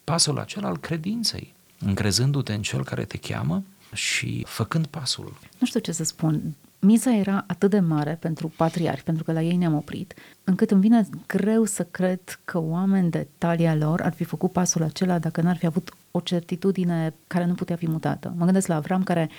Pasul 0.03 0.39
acela 0.39 0.67
al 0.67 0.77
credinței, 0.77 1.53
încrezându-te 1.79 2.53
în 2.53 2.61
cel 2.61 2.83
care 2.83 3.05
te 3.05 3.17
cheamă 3.17 3.63
și 3.93 4.43
făcând 4.47 4.85
pasul. 4.85 5.33
Nu 5.59 5.65
știu 5.67 5.79
ce 5.79 5.91
să 5.91 6.03
spun. 6.03 6.41
Miza 6.79 7.15
era 7.15 7.43
atât 7.47 7.69
de 7.69 7.79
mare 7.79 8.17
pentru 8.19 8.53
patriarhi, 8.55 9.03
pentru 9.03 9.23
că 9.23 9.31
la 9.31 9.41
ei 9.41 9.55
ne-am 9.55 9.73
oprit, 9.75 10.13
încât 10.43 10.71
îmi 10.71 10.81
vine 10.81 11.07
greu 11.27 11.65
să 11.65 11.83
cred 11.91 12.19
că 12.45 12.59
oameni 12.59 13.09
de 13.09 13.27
talia 13.37 13.75
lor 13.75 14.01
ar 14.01 14.13
fi 14.13 14.23
făcut 14.23 14.51
pasul 14.51 14.83
acela 14.83 15.19
dacă 15.19 15.41
n-ar 15.41 15.57
fi 15.57 15.65
avut 15.65 15.93
o 16.11 16.19
certitudine 16.19 17.13
care 17.27 17.45
nu 17.45 17.53
putea 17.53 17.75
fi 17.75 17.89
mutată. 17.89 18.33
Mă 18.37 18.45
gândesc 18.45 18.67
la 18.67 18.75
Avram 18.75 19.03
care 19.03 19.29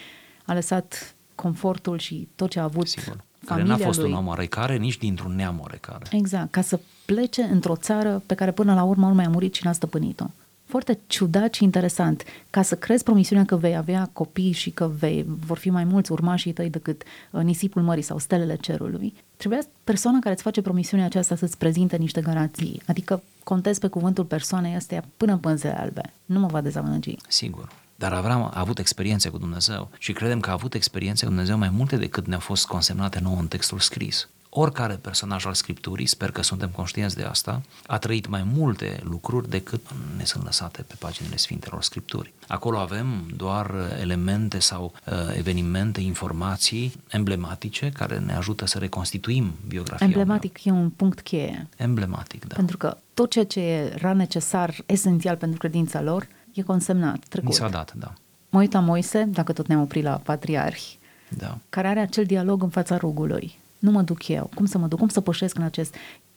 a 0.44 0.54
lăsat 0.54 1.14
confortul 1.34 1.98
și 1.98 2.28
tot 2.34 2.50
ce 2.50 2.60
a 2.60 2.62
avut 2.62 2.88
Sigur. 2.88 3.16
Care 3.46 3.60
familia 3.60 3.76
n-a 3.76 3.84
fost 3.84 3.98
lui. 3.98 4.10
un 4.10 4.16
om 4.16 4.26
oarecare, 4.26 4.76
nici 4.76 4.98
dintr-un 4.98 5.34
neam 5.34 5.58
oarecare. 5.60 6.04
Exact, 6.10 6.50
ca 6.50 6.60
să 6.60 6.80
plece 7.04 7.42
într-o 7.42 7.76
țară 7.76 8.22
pe 8.26 8.34
care 8.34 8.50
până 8.50 8.74
la 8.74 8.82
urmă 8.82 9.06
urmei 9.06 9.26
a 9.26 9.28
murit 9.28 9.54
și 9.54 9.64
n-a 9.64 9.72
stăpânit-o. 9.72 10.26
Foarte 10.74 10.98
ciudat 11.06 11.54
și 11.54 11.64
interesant. 11.64 12.22
Ca 12.50 12.62
să 12.62 12.76
crezi 12.76 13.02
promisiunea 13.02 13.44
că 13.44 13.56
vei 13.56 13.76
avea 13.76 14.10
copii 14.12 14.52
și 14.52 14.70
că 14.70 14.88
vei, 14.98 15.24
vor 15.46 15.58
fi 15.58 15.70
mai 15.70 15.84
mulți 15.84 16.12
urmașii 16.12 16.52
tăi 16.52 16.70
decât 16.70 17.02
uh, 17.30 17.42
nisipul 17.42 17.82
mării 17.82 18.02
sau 18.02 18.18
stelele 18.18 18.56
cerului, 18.56 19.14
trebuia 19.36 19.60
persoana 19.84 20.18
care 20.18 20.34
îți 20.34 20.42
face 20.42 20.62
promisiunea 20.62 21.06
aceasta 21.06 21.36
să-ți 21.36 21.58
prezinte 21.58 21.96
niște 21.96 22.20
garanții. 22.20 22.82
Adică 22.86 23.22
contezi 23.44 23.80
pe 23.80 23.86
cuvântul 23.86 24.24
persoanei 24.24 24.74
astea 24.74 25.04
până 25.16 25.32
în 25.32 25.38
pânzele 25.38 25.78
albe. 25.78 26.12
Nu 26.24 26.40
mă 26.40 26.46
va 26.46 26.60
dezamăgi. 26.60 27.16
Sigur. 27.28 27.72
Dar 27.96 28.12
Avram 28.12 28.42
a 28.42 28.52
avut 28.54 28.78
experiențe 28.78 29.28
cu 29.28 29.38
Dumnezeu 29.38 29.90
și 29.98 30.12
credem 30.12 30.40
că 30.40 30.50
a 30.50 30.52
avut 30.52 30.74
experiențe 30.74 31.24
cu 31.24 31.30
Dumnezeu 31.30 31.58
mai 31.58 31.70
multe 31.70 31.96
decât 31.96 32.26
ne-au 32.26 32.40
fost 32.40 32.66
consemnate 32.66 33.20
nouă 33.22 33.36
în 33.38 33.46
textul 33.46 33.78
scris. 33.78 34.28
Oricare 34.56 34.94
personaj 34.94 35.46
al 35.46 35.54
Scripturii, 35.54 36.06
sper 36.06 36.30
că 36.30 36.42
suntem 36.42 36.68
conștienți 36.68 37.16
de 37.16 37.22
asta, 37.22 37.62
a 37.86 37.98
trăit 37.98 38.26
mai 38.28 38.42
multe 38.54 39.00
lucruri 39.02 39.48
decât 39.48 39.80
ne 40.16 40.24
sunt 40.24 40.44
lăsate 40.44 40.82
pe 40.82 40.94
paginile 40.98 41.36
Sfintelor 41.36 41.82
Scripturii. 41.82 42.32
Acolo 42.48 42.78
avem 42.78 43.26
doar 43.36 43.74
elemente 44.00 44.58
sau 44.58 44.92
uh, 45.06 45.12
evenimente, 45.36 46.00
informații 46.00 46.92
emblematice 47.08 47.90
care 47.90 48.18
ne 48.18 48.34
ajută 48.34 48.66
să 48.66 48.78
reconstituim 48.78 49.52
biografia. 49.68 50.06
Emblematic 50.06 50.64
e 50.64 50.70
un 50.70 50.90
punct 50.90 51.20
cheie. 51.20 51.48
unui- 51.50 51.68
Emblematic, 51.76 52.44
da. 52.46 52.54
Pentru 52.54 52.76
că 52.76 52.96
tot 53.14 53.30
ceea 53.30 53.44
ce 53.46 53.60
era 53.94 54.12
necesar, 54.12 54.74
esențial 54.86 55.36
pentru 55.36 55.58
credința 55.58 56.00
lor, 56.02 56.26
e 56.52 56.62
consemnat, 56.62 57.14
Mi 57.14 57.20
trecut. 57.28 57.54
s-a 57.54 57.68
dat, 57.68 57.92
da. 57.94 58.12
Mă 58.48 58.58
uit 58.60 58.72
la 58.72 58.80
Moise, 58.80 59.22
dacă 59.28 59.52
tot 59.52 59.66
ne-am 59.66 59.80
oprit 59.80 60.02
la 60.02 60.20
patriarhi, 60.24 60.98
Da. 61.28 61.58
care 61.68 61.88
are 61.88 62.00
acel 62.00 62.24
dialog 62.24 62.62
în 62.62 62.68
fața 62.68 62.96
rugului. 62.96 63.58
Nu 63.84 63.90
mă 63.90 64.02
duc 64.02 64.28
eu. 64.28 64.50
Cum 64.54 64.64
să 64.66 64.78
mă 64.78 64.86
duc? 64.86 64.98
Cum 64.98 65.08
să 65.08 65.20
pășesc 65.20 65.56
în 65.58 65.64
acest... 65.64 65.94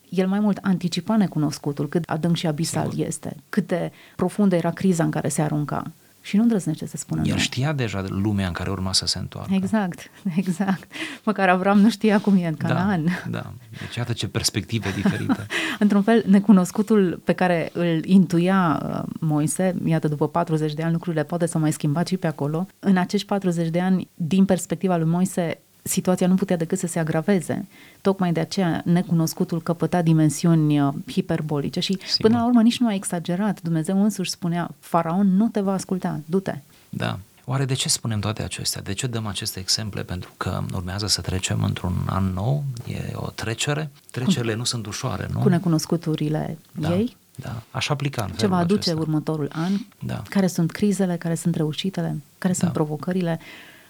El 0.09 0.27
mai 0.27 0.39
mult 0.39 0.57
anticipa 0.61 1.17
necunoscutul, 1.17 1.89
cât 1.89 2.03
adânc 2.09 2.35
și 2.35 2.47
abisal 2.47 2.89
Sigur. 2.89 3.05
este, 3.05 3.35
cât 3.49 3.67
de 3.67 3.91
profundă 4.15 4.55
era 4.55 4.71
criza 4.71 5.03
în 5.03 5.11
care 5.11 5.27
se 5.27 5.41
arunca. 5.41 5.91
Și 6.21 6.35
nu 6.35 6.41
îndrăznește 6.41 6.87
să 6.87 6.97
spună 6.97 7.21
El 7.25 7.33
nu. 7.33 7.39
știa 7.39 7.73
deja 7.73 8.03
lumea 8.09 8.47
în 8.47 8.53
care 8.53 8.69
urma 8.69 8.93
să 8.93 9.05
se 9.05 9.17
întoarcă. 9.19 9.53
Exact, 9.53 9.99
exact. 10.43 10.91
Măcar 11.23 11.49
Avram 11.49 11.79
nu 11.79 11.89
știa 11.89 12.19
cum 12.19 12.35
e 12.37 12.47
în 12.47 12.55
Canaan. 12.55 13.03
Da, 13.03 13.29
da. 13.29 13.53
Deci 13.79 13.95
iată 13.95 14.13
ce 14.13 14.27
perspective 14.27 14.91
diferite. 14.95 15.45
Într-un 15.79 16.01
fel, 16.01 16.23
necunoscutul 16.27 17.21
pe 17.23 17.33
care 17.33 17.69
îl 17.73 18.05
intuia 18.05 18.81
uh, 18.85 19.03
Moise, 19.19 19.75
iată, 19.85 20.07
după 20.07 20.27
40 20.27 20.73
de 20.73 20.83
ani 20.83 20.91
lucrurile 20.91 21.23
poate 21.23 21.45
să 21.45 21.57
mai 21.57 21.71
schimbat 21.71 22.07
și 22.07 22.17
pe 22.17 22.27
acolo, 22.27 22.67
în 22.79 22.97
acești 22.97 23.27
40 23.27 23.69
de 23.69 23.79
ani, 23.79 24.07
din 24.13 24.45
perspectiva 24.45 24.97
lui 24.97 25.09
Moise, 25.09 25.59
situația 25.87 26.27
nu 26.27 26.35
putea 26.35 26.57
decât 26.57 26.77
să 26.79 26.87
se 26.87 26.99
agraveze. 26.99 27.67
Tocmai 28.01 28.31
de 28.31 28.39
aceea 28.39 28.81
necunoscutul 28.85 29.61
căpăta 29.61 30.01
dimensiuni 30.01 30.79
uh, 30.81 30.93
hiperbolice 31.11 31.79
și 31.79 31.97
Sigur. 32.05 32.29
până 32.29 32.37
la 32.41 32.45
urmă 32.47 32.61
nici 32.61 32.79
nu 32.79 32.87
a 32.87 32.93
exagerat. 32.93 33.61
Dumnezeu 33.61 34.03
însuși 34.03 34.29
spunea, 34.31 34.71
faraon 34.79 35.35
nu 35.35 35.47
te 35.47 35.59
va 35.59 35.73
asculta, 35.73 36.19
du-te. 36.25 36.55
Da. 36.89 37.19
Oare 37.45 37.65
de 37.65 37.73
ce 37.73 37.89
spunem 37.89 38.19
toate 38.19 38.43
acestea? 38.43 38.81
De 38.81 38.93
ce 38.93 39.07
dăm 39.07 39.25
aceste 39.25 39.59
exemple? 39.59 40.03
Pentru 40.03 40.31
că 40.37 40.61
urmează 40.73 41.07
să 41.07 41.21
trecem 41.21 41.63
într-un 41.63 41.93
an 42.05 42.31
nou, 42.33 42.63
e 42.87 43.11
o 43.13 43.29
trecere. 43.29 43.89
Trecerile 44.11 44.53
nu 44.55 44.63
sunt 44.63 44.85
ușoare, 44.85 45.27
nu? 45.33 45.39
Cu 45.39 45.49
necunoscuturile 45.49 46.57
da, 46.71 46.95
ei, 46.95 47.17
Da, 47.35 47.61
aș 47.71 47.89
aplica 47.89 48.21
în 48.23 48.27
ce 48.29 48.35
felul 48.35 48.51
va 48.55 48.59
aduce 48.61 48.79
acesta. 48.79 48.99
următorul 48.99 49.49
an, 49.53 49.71
Da. 49.99 50.21
care 50.29 50.47
sunt 50.47 50.71
crizele, 50.71 51.15
care 51.17 51.35
sunt 51.35 51.55
reușitele, 51.55 52.21
care 52.37 52.53
sunt 52.53 52.65
Da. 52.65 52.73
provocările, 52.73 53.39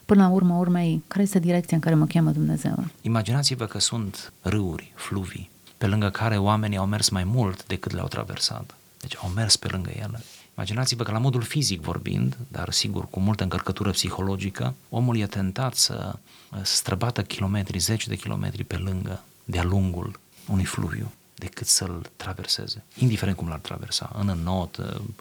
până 0.08 0.22
la 0.22 0.30
urmă 0.30 0.56
urmei, 0.56 1.04
care 1.08 1.24
este 1.24 1.40
direcția 1.40 1.76
în 1.78 1.84
care 1.84 1.96
mă 1.96 2.06
cheamă 2.06 2.32
Dumnezeu. 2.32 2.86
Imaginați-vă 3.02 3.66
că 3.66 3.80
sunt 3.80 4.34
râuri, 4.42 4.92
fluvii, 4.96 5.50
pe 5.78 5.88
lângă 5.88 6.10
care 6.10 6.38
oamenii 6.38 6.78
au 6.78 6.86
mers 6.86 7.10
mai 7.10 7.24
mult 7.24 7.66
decât 7.66 7.92
le-au 7.92 8.08
traversat. 8.08 8.76
Deci 9.02 9.18
au 9.18 9.30
mers 9.30 9.56
pe 9.56 9.68
lângă 9.72 9.90
ele. 9.90 10.24
Imaginați-vă 10.54 11.04
că 11.04 11.12
la 11.12 11.18
modul 11.18 11.42
fizic 11.42 11.82
vorbind, 11.82 12.38
dar 12.48 12.72
sigur 12.72 13.08
cu 13.10 13.20
multă 13.20 13.44
încărcătură 13.44 13.92
psihologică, 13.92 14.74
omul 14.90 15.18
e 15.18 15.26
tentat 15.26 15.76
să 15.76 16.16
străbată 16.62 17.22
kilometri, 17.24 17.78
zeci 17.78 18.08
de 18.08 18.16
kilometri 18.16 18.64
pe 18.64 18.78
lângă, 18.78 19.24
de-a 19.44 19.64
lungul 19.64 20.20
unui 20.48 20.66
fluviu, 20.66 21.12
decât 21.36 21.68
să-l 21.68 22.10
traverseze. 22.16 22.84
Indiferent 22.98 23.38
cum 23.38 23.48
l-ar 23.48 23.60
traversa, 23.60 24.12
în 24.20 24.28
înot, 24.28 24.76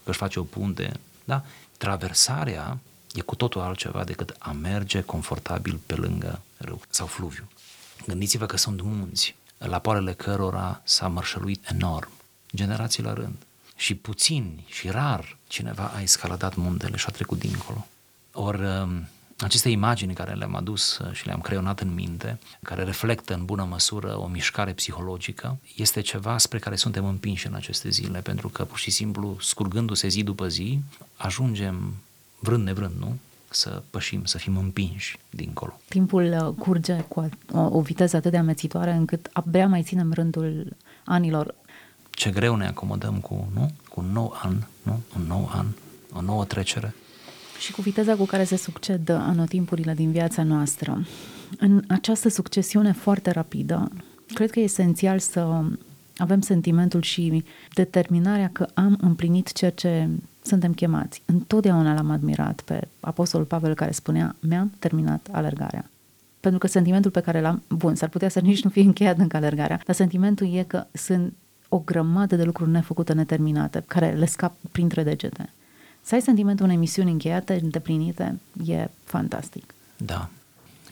că 0.05 0.11
își 0.11 0.19
face 0.19 0.39
o 0.39 0.43
punte, 0.43 0.93
da? 1.25 1.45
Traversarea 1.77 2.79
e 3.17 3.21
cu 3.21 3.35
totul 3.35 3.61
altceva 3.61 4.05
decât 4.05 4.37
a 4.39 4.51
merge 4.51 5.01
confortabil 5.01 5.81
pe 5.87 5.95
lângă 5.95 6.43
râu 6.57 6.81
sau 6.89 7.07
fluviu. 7.07 7.49
Gândiți-vă 8.07 8.47
că 8.47 8.57
sunt 8.57 8.81
munți, 8.83 9.35
la 9.59 9.79
poalele 9.79 10.13
cărora 10.13 10.81
s-a 10.85 11.09
mărșăluit 11.09 11.69
enorm, 11.71 12.11
generații 12.55 13.03
la 13.03 13.13
rând. 13.13 13.37
și 13.77 13.95
puțini 13.95 14.65
și 14.69 14.91
rar 14.91 15.37
cineva 15.47 15.93
a 15.95 16.01
escaladat 16.01 16.55
muntele 16.55 16.97
și 16.97 17.05
a 17.09 17.13
trecut 17.13 17.39
dincolo. 17.39 17.87
Ori 18.33 18.65
um, 18.65 19.09
aceste 19.39 19.69
imagini 19.69 20.15
care 20.15 20.35
le-am 20.35 20.55
adus 20.55 20.99
uh, 20.99 21.13
și 21.13 21.27
le-am 21.27 21.41
creionat 21.41 21.81
în 21.81 21.95
minte, 21.95 22.39
care 22.63 22.83
reflectă 22.83 23.35
în 23.35 23.45
bună 23.45 23.65
măsură 23.65 24.19
o 24.19 24.27
mișcare 24.27 24.73
psihologică, 24.73 25.59
este 25.77 26.01
ceva 26.01 26.39
spre 26.39 26.59
care 26.59 26.77
suntem 26.77 27.05
împinși 27.05 27.47
în 27.47 27.55
aceste 27.55 27.89
zile, 27.89 28.21
pentru 28.21 28.49
că 28.49 28.65
pur 28.65 28.79
și 28.79 28.91
simplu, 28.91 29.37
scurgându-se 29.41 30.09
zi 30.09 30.23
după 30.23 30.49
zi, 30.49 30.81
ajungem, 31.17 31.95
vrând 32.39 32.65
nevrând, 32.65 32.95
nu? 32.99 33.17
să 33.57 33.83
pășim, 33.91 34.25
să 34.25 34.39
fim 34.39 34.57
împinși 34.57 35.19
dincolo. 35.31 35.81
Timpul 35.89 36.37
uh, 36.41 36.55
curge 36.59 36.97
cu 37.09 37.29
o, 37.53 37.59
o 37.59 37.81
viteză 37.81 38.17
atât 38.17 38.31
de 38.31 38.37
amețitoare 38.37 38.93
încât 38.93 39.29
abia 39.33 39.67
mai 39.67 39.83
ținem 39.83 40.13
rândul 40.13 40.77
anilor. 41.05 41.55
Ce 42.11 42.31
greu 42.31 42.57
ne 42.57 42.67
acomodăm 42.67 43.15
cu, 43.21 43.49
nu? 43.55 43.71
cu 43.89 44.01
un 44.01 44.13
nou 44.13 44.39
an, 44.43 44.55
nu? 44.83 45.01
un 45.17 45.23
nou 45.27 45.51
an, 45.53 45.67
o 46.13 46.21
nouă 46.21 46.45
trecere. 46.45 46.95
Și 47.59 47.73
cu 47.73 47.81
viteza 47.81 48.15
cu 48.15 48.25
care 48.25 48.45
se 48.45 48.57
succed 48.57 49.09
anotimpurile 49.09 49.95
din 49.95 50.11
viața 50.11 50.43
noastră. 50.43 51.07
În 51.59 51.83
această 51.89 52.29
succesiune 52.29 52.93
foarte 52.93 53.31
rapidă, 53.31 53.91
cred 54.35 54.51
că 54.51 54.61
e 54.61 54.63
esențial 54.63 55.19
să 55.19 55.63
avem 56.17 56.41
sentimentul 56.41 57.03
și 57.03 57.45
determinarea 57.75 58.51
că 58.53 58.67
am 58.75 58.99
împlinit 59.01 59.53
ceea 59.53 59.71
ce 59.71 60.09
suntem 60.47 60.73
chemați. 60.73 61.23
Întotdeauna 61.25 61.95
l-am 61.95 62.11
admirat 62.11 62.61
pe 62.61 62.89
Apostolul 63.01 63.47
Pavel 63.47 63.75
care 63.75 63.91
spunea, 63.91 64.37
mi-am 64.41 64.73
terminat 64.79 65.29
alergarea. 65.31 65.91
Pentru 66.41 66.59
că 66.59 66.67
sentimentul 66.67 67.11
pe 67.11 67.21
care 67.21 67.41
l-am, 67.41 67.63
bun, 67.69 67.95
s-ar 67.95 68.09
putea 68.09 68.29
să 68.29 68.41
nici 68.51 68.65
nu 68.65 68.71
fie 68.71 68.83
încheiat 68.83 69.19
încă 69.19 69.37
alergarea, 69.37 69.81
dar 69.87 69.95
sentimentul 69.95 70.55
e 70.55 70.63
că 70.63 70.87
sunt 70.93 71.33
o 71.69 71.79
grămadă 71.79 72.37
de 72.37 72.45
lucruri 72.45 72.71
nefăcute, 72.71 73.13
neterminate, 73.13 73.85
care 73.87 74.11
le 74.11 74.27
scap 74.27 74.55
printre 74.73 75.03
degete. 75.03 75.51
Să 76.03 76.15
ai 76.15 76.21
sentimentul 76.21 76.65
unei 76.65 76.77
misiuni 76.77 77.11
încheiate, 77.11 77.61
îndeplinite, 77.63 78.39
e 78.67 78.89
fantastic. 79.05 79.75
Da. 79.97 80.29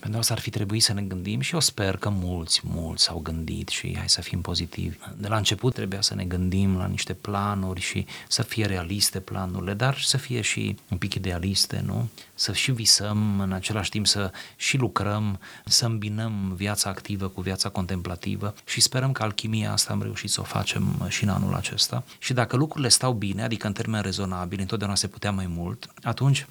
Pentru 0.05 0.23
asta 0.23 0.35
ar 0.35 0.41
fi 0.41 0.51
trebuit 0.51 0.83
să 0.83 0.93
ne 0.93 1.03
gândim 1.03 1.41
și 1.41 1.55
eu 1.55 1.61
sper 1.61 1.97
că 1.97 2.09
mulți, 2.09 2.61
mulți 2.65 3.03
s-au 3.03 3.19
gândit 3.19 3.69
și 3.69 3.97
hai 3.97 4.09
să 4.09 4.21
fim 4.21 4.41
pozitivi. 4.41 4.97
De 5.17 5.29
la 5.29 5.37
început 5.37 5.75
trebuia 5.75 6.01
să 6.01 6.15
ne 6.15 6.25
gândim 6.25 6.77
la 6.77 6.87
niște 6.87 7.13
planuri 7.13 7.81
și 7.81 8.07
să 8.29 8.43
fie 8.43 8.67
realiste 8.67 9.21
planurile, 9.21 9.75
dar 9.75 9.99
să 9.99 10.17
fie 10.17 10.41
și 10.41 10.77
un 10.91 10.99
pic 10.99 11.15
idealiste, 11.15 11.83
nu? 11.87 12.09
Să 12.35 12.53
și 12.53 12.73
visăm, 12.73 13.41
în 13.41 13.53
același 13.53 13.91
timp 13.91 14.07
să 14.07 14.31
și 14.57 14.77
lucrăm, 14.77 15.39
să 15.65 15.87
îmbinăm 15.87 16.53
viața 16.57 16.91
activă 16.91 17.29
cu 17.29 17.41
viața 17.41 17.69
contemplativă 17.69 18.55
și 18.65 18.81
sperăm 18.81 19.13
că 19.13 19.23
alchimia 19.23 19.73
asta 19.73 19.93
am 19.93 20.03
reușit 20.03 20.31
să 20.31 20.41
o 20.41 20.45
facem 20.45 21.07
și 21.09 21.23
în 21.23 21.29
anul 21.29 21.55
acesta. 21.55 22.05
Și 22.19 22.33
dacă 22.33 22.57
lucrurile 22.57 22.89
stau 22.89 23.13
bine, 23.13 23.43
adică 23.43 23.67
în 23.67 23.73
termen 23.73 24.03
rezonabil, 24.03 24.61
întotdeauna 24.61 24.97
se 24.97 25.09
putea 25.09 25.33
mai 25.33 25.47
mult, 25.47 25.93
atunci 26.03 26.47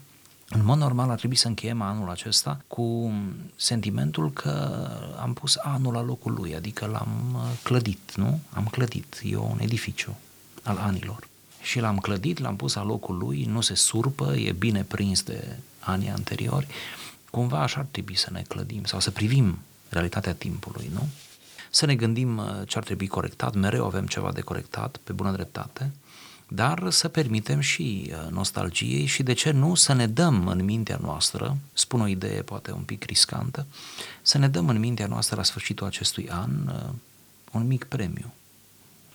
în 0.54 0.66
mod 0.66 0.78
normal 0.78 1.10
ar 1.10 1.18
trebui 1.18 1.36
să 1.36 1.48
încheiem 1.48 1.82
anul 1.82 2.10
acesta 2.10 2.62
cu 2.68 3.12
sentimentul 3.56 4.32
că 4.32 4.88
am 5.22 5.34
pus 5.34 5.56
anul 5.56 5.94
la 5.94 6.02
locul 6.02 6.34
lui, 6.34 6.56
adică 6.56 6.86
l-am 6.86 7.36
uh, 7.36 7.42
clădit, 7.64 8.16
nu? 8.16 8.40
Am 8.50 8.66
clădit, 8.66 9.22
e 9.24 9.36
un 9.36 9.58
edificiu 9.60 10.16
al 10.64 10.78
anilor. 10.78 11.28
Și 11.62 11.80
l-am 11.80 11.98
clădit, 11.98 12.40
l-am 12.40 12.56
pus 12.56 12.74
la 12.74 12.84
locul 12.84 13.18
lui, 13.18 13.44
nu 13.44 13.62
se 13.62 13.76
surpă, 13.76 14.36
e 14.36 14.52
bine 14.52 14.84
prins 14.84 15.24
de 15.24 15.58
anii 15.80 16.10
anteriori. 16.10 16.68
Cumva 17.30 17.62
așa 17.62 17.80
ar 17.80 17.88
trebui 17.92 18.16
să 18.16 18.30
ne 18.32 18.42
clădim 18.48 18.84
sau 18.84 19.00
să 19.00 19.12
privim 19.12 19.60
realitatea 19.90 20.34
timpului, 20.34 20.90
nu? 20.94 21.08
Să 21.70 21.86
ne 21.86 21.96
gândim 21.96 22.38
uh, 22.38 22.46
ce 22.68 22.78
ar 22.78 22.84
trebui 22.84 23.08
corectat, 23.08 23.54
mereu 23.54 23.86
avem 23.86 24.06
ceva 24.06 24.32
de 24.32 24.42
corectat, 24.42 24.98
pe 25.04 25.14
bună 25.14 25.32
dreptate, 25.32 25.92
dar 26.48 26.90
să 26.90 27.08
permitem 27.08 27.60
și 27.60 28.12
uh, 28.12 28.32
nostalgiei 28.32 29.06
și 29.06 29.24
de 29.24 29.34
ce 29.34 29.52
nu 29.52 29.76
să 29.76 29.94
ne 29.94 30.08
dăm 30.08 30.48
în 30.48 30.64
mintea 30.64 31.00
noastră, 31.02 31.58
spun 31.74 32.02
o 32.02 32.08
idee 32.08 32.42
poate 32.42 32.72
un 32.72 32.82
pic 32.82 33.04
riscantă, 33.04 33.66
să 34.22 34.38
ne 34.38 34.48
dăm 34.48 34.70
în 34.70 34.80
mintea 34.80 35.08
noastră 35.08 35.36
la 35.36 35.44
sfârșitul 35.44 35.88
acestui 35.88 36.30
an 36.30 36.52
uh, 36.68 36.90
un 37.52 37.68
mic 37.68 37.84
premiu. 37.84 38.34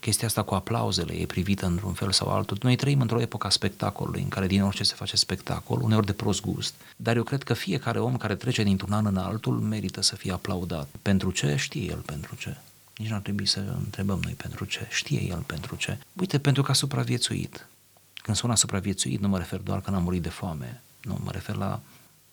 Chestia 0.00 0.26
asta 0.26 0.42
cu 0.42 0.54
aplauzele 0.54 1.12
e 1.12 1.26
privită 1.26 1.66
într-un 1.66 1.92
fel 1.92 2.12
sau 2.12 2.28
altul. 2.28 2.58
Noi 2.62 2.76
trăim 2.76 3.00
într-o 3.00 3.20
epocă 3.20 3.46
a 3.46 3.50
spectacolului, 3.50 4.22
în 4.22 4.28
care 4.28 4.46
din 4.46 4.62
orice 4.62 4.82
se 4.82 4.94
face 4.94 5.16
spectacol, 5.16 5.80
uneori 5.82 6.06
de 6.06 6.12
prost 6.12 6.40
gust, 6.40 6.74
dar 6.96 7.16
eu 7.16 7.22
cred 7.22 7.42
că 7.42 7.54
fiecare 7.54 7.98
om 7.98 8.16
care 8.16 8.34
trece 8.34 8.62
dintr-un 8.62 8.92
an 8.92 9.06
în 9.06 9.16
altul 9.16 9.54
merită 9.58 10.02
să 10.02 10.16
fie 10.16 10.32
aplaudat. 10.32 10.88
Pentru 11.02 11.30
ce? 11.30 11.56
Știe 11.56 11.90
el 11.90 11.98
pentru 11.98 12.34
ce. 12.34 12.56
Nici 12.98 13.08
nu 13.08 13.14
ar 13.14 13.20
trebui 13.20 13.46
să 13.46 13.76
întrebăm 13.84 14.20
noi 14.22 14.32
pentru 14.32 14.64
ce. 14.64 14.86
Știe 14.90 15.22
el 15.22 15.38
pentru 15.46 15.76
ce. 15.76 15.98
Uite, 16.12 16.38
pentru 16.38 16.62
că 16.62 16.70
a 16.70 16.74
supraviețuit. 16.74 17.66
Când 18.14 18.36
spun 18.36 18.50
a 18.50 18.54
supraviețuit, 18.54 19.20
nu 19.20 19.28
mă 19.28 19.38
refer 19.38 19.60
doar 19.60 19.80
că 19.80 19.90
n-a 19.90 19.98
murit 19.98 20.22
de 20.22 20.28
foame. 20.28 20.82
Nu, 21.02 21.20
mă 21.24 21.30
refer 21.30 21.54
la 21.54 21.80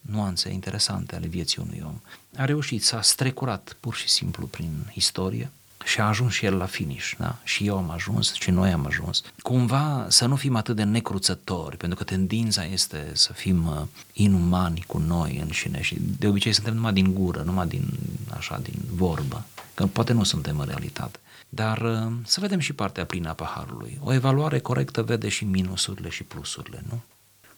nuanțe 0.01 0.49
interesante 0.49 1.15
ale 1.15 1.27
vieții 1.27 1.61
unui 1.61 1.83
om. 1.85 1.99
A 2.37 2.45
reușit, 2.45 2.83
s-a 2.83 3.01
strecurat 3.01 3.75
pur 3.79 3.95
și 3.95 4.09
simplu 4.09 4.45
prin 4.45 4.91
istorie, 4.93 5.51
și 5.83 5.99
a 5.99 6.07
ajuns 6.07 6.33
și 6.33 6.45
el 6.45 6.55
la 6.55 6.65
finish, 6.65 7.11
da? 7.17 7.39
Și 7.43 7.65
eu 7.67 7.77
am 7.77 7.89
ajuns 7.89 8.33
și 8.33 8.51
noi 8.51 8.71
am 8.71 8.85
ajuns. 8.85 9.21
Cumva 9.41 10.05
să 10.09 10.25
nu 10.25 10.35
fim 10.35 10.55
atât 10.55 10.75
de 10.75 10.83
necruțători, 10.83 11.77
pentru 11.77 11.97
că 11.97 12.03
tendința 12.03 12.65
este 12.65 13.09
să 13.13 13.33
fim 13.33 13.67
uh, 13.67 13.81
inumani 14.13 14.83
cu 14.87 14.97
noi 14.97 15.37
înșine 15.37 15.81
și 15.81 15.97
de 16.17 16.27
obicei 16.27 16.53
suntem 16.53 16.73
numai 16.73 16.93
din 16.93 17.13
gură, 17.13 17.41
numai 17.41 17.67
din, 17.67 17.93
așa, 18.37 18.59
din 18.63 18.81
vorbă 18.91 19.45
că 19.75 19.85
poate 19.85 20.13
nu 20.13 20.23
suntem 20.23 20.59
în 20.59 20.65
realitate. 20.65 21.19
Dar 21.49 21.81
uh, 21.81 22.11
să 22.23 22.39
vedem 22.39 22.59
și 22.59 22.73
partea 22.73 23.05
plină 23.05 23.29
a 23.29 23.33
paharului. 23.33 23.99
O 24.03 24.13
evaluare 24.13 24.59
corectă 24.59 25.01
vede 25.01 25.29
și 25.29 25.45
minusurile 25.45 26.09
și 26.09 26.23
plusurile, 26.23 26.83
nu? 26.89 27.01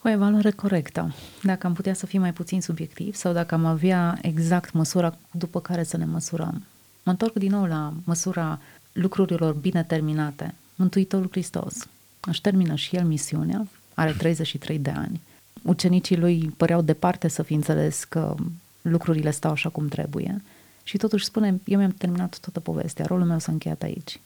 O 0.04 0.10
evaluare 0.10 0.52
corectă. 0.52 1.14
Dacă 1.44 1.68
am 1.68 1.74
putea 1.74 1.94
să 1.94 2.06
fim 2.06 2.22
mai 2.22 2.34
puțin 2.34 2.62
subiectiv 2.62 3.16
sau 3.16 3.34
dacă 3.34 3.56
am 3.56 3.66
avea 3.66 4.18
exact 4.22 4.72
măsura 4.72 5.18
după 5.32 5.62
care 5.62 5.84
să 5.84 5.98
ne 5.98 6.06
măsurăm. 6.06 6.64
Mă 7.04 7.12
întorc 7.12 7.34
din 7.34 7.52
nou 7.52 7.66
la 7.66 7.94
măsura 8.04 8.60
lucrurilor 8.92 9.54
bine 9.54 9.84
terminate. 9.84 10.56
Mântuitorul 10.76 11.28
Hristos 11.32 11.88
își 12.20 12.42
termină 12.42 12.76
și 12.76 12.96
el 12.96 13.04
misiunea, 13.04 13.68
are 13.94 14.12
33 14.18 14.80
de 14.80 14.90
ani. 14.90 15.22
Ucenicii 15.62 16.18
lui 16.18 16.54
păreau 16.58 16.82
departe 16.82 17.28
să 17.28 17.44
fi 17.44 17.54
înțeles 17.54 18.04
că 18.04 18.36
lucrurile 18.82 19.32
stau 19.32 19.52
așa 19.52 19.70
cum 19.70 19.88
trebuie 19.88 20.42
și 20.88 20.98
totuși 20.98 21.26
spune, 21.26 21.60
eu 21.66 21.78
mi-am 21.78 21.92
terminat 21.92 22.38
toată 22.40 22.60
povestea, 22.60 23.06
rolul 23.06 23.26
meu 23.26 23.40
s-a 23.40 23.52
încheiat 23.52 23.82
aici. 23.82 24.20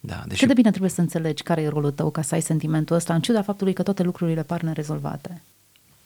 Da, 0.00 0.24
deși... 0.26 0.38
Cât 0.38 0.48
de 0.48 0.54
bine 0.54 0.70
trebuie 0.70 0.90
să 0.90 1.00
înțelegi 1.00 1.42
care 1.42 1.62
e 1.62 1.68
rolul 1.68 1.90
tău 1.90 2.10
ca 2.10 2.22
să 2.22 2.34
ai 2.34 2.40
sentimentul 2.40 2.96
ăsta, 2.96 3.14
în 3.14 3.20
ciuda 3.20 3.42
faptului 3.42 3.72
că 3.72 3.82
toate 3.82 4.02
lucrurile 4.02 4.42
par 4.42 4.60
nerezolvate. 4.60 5.42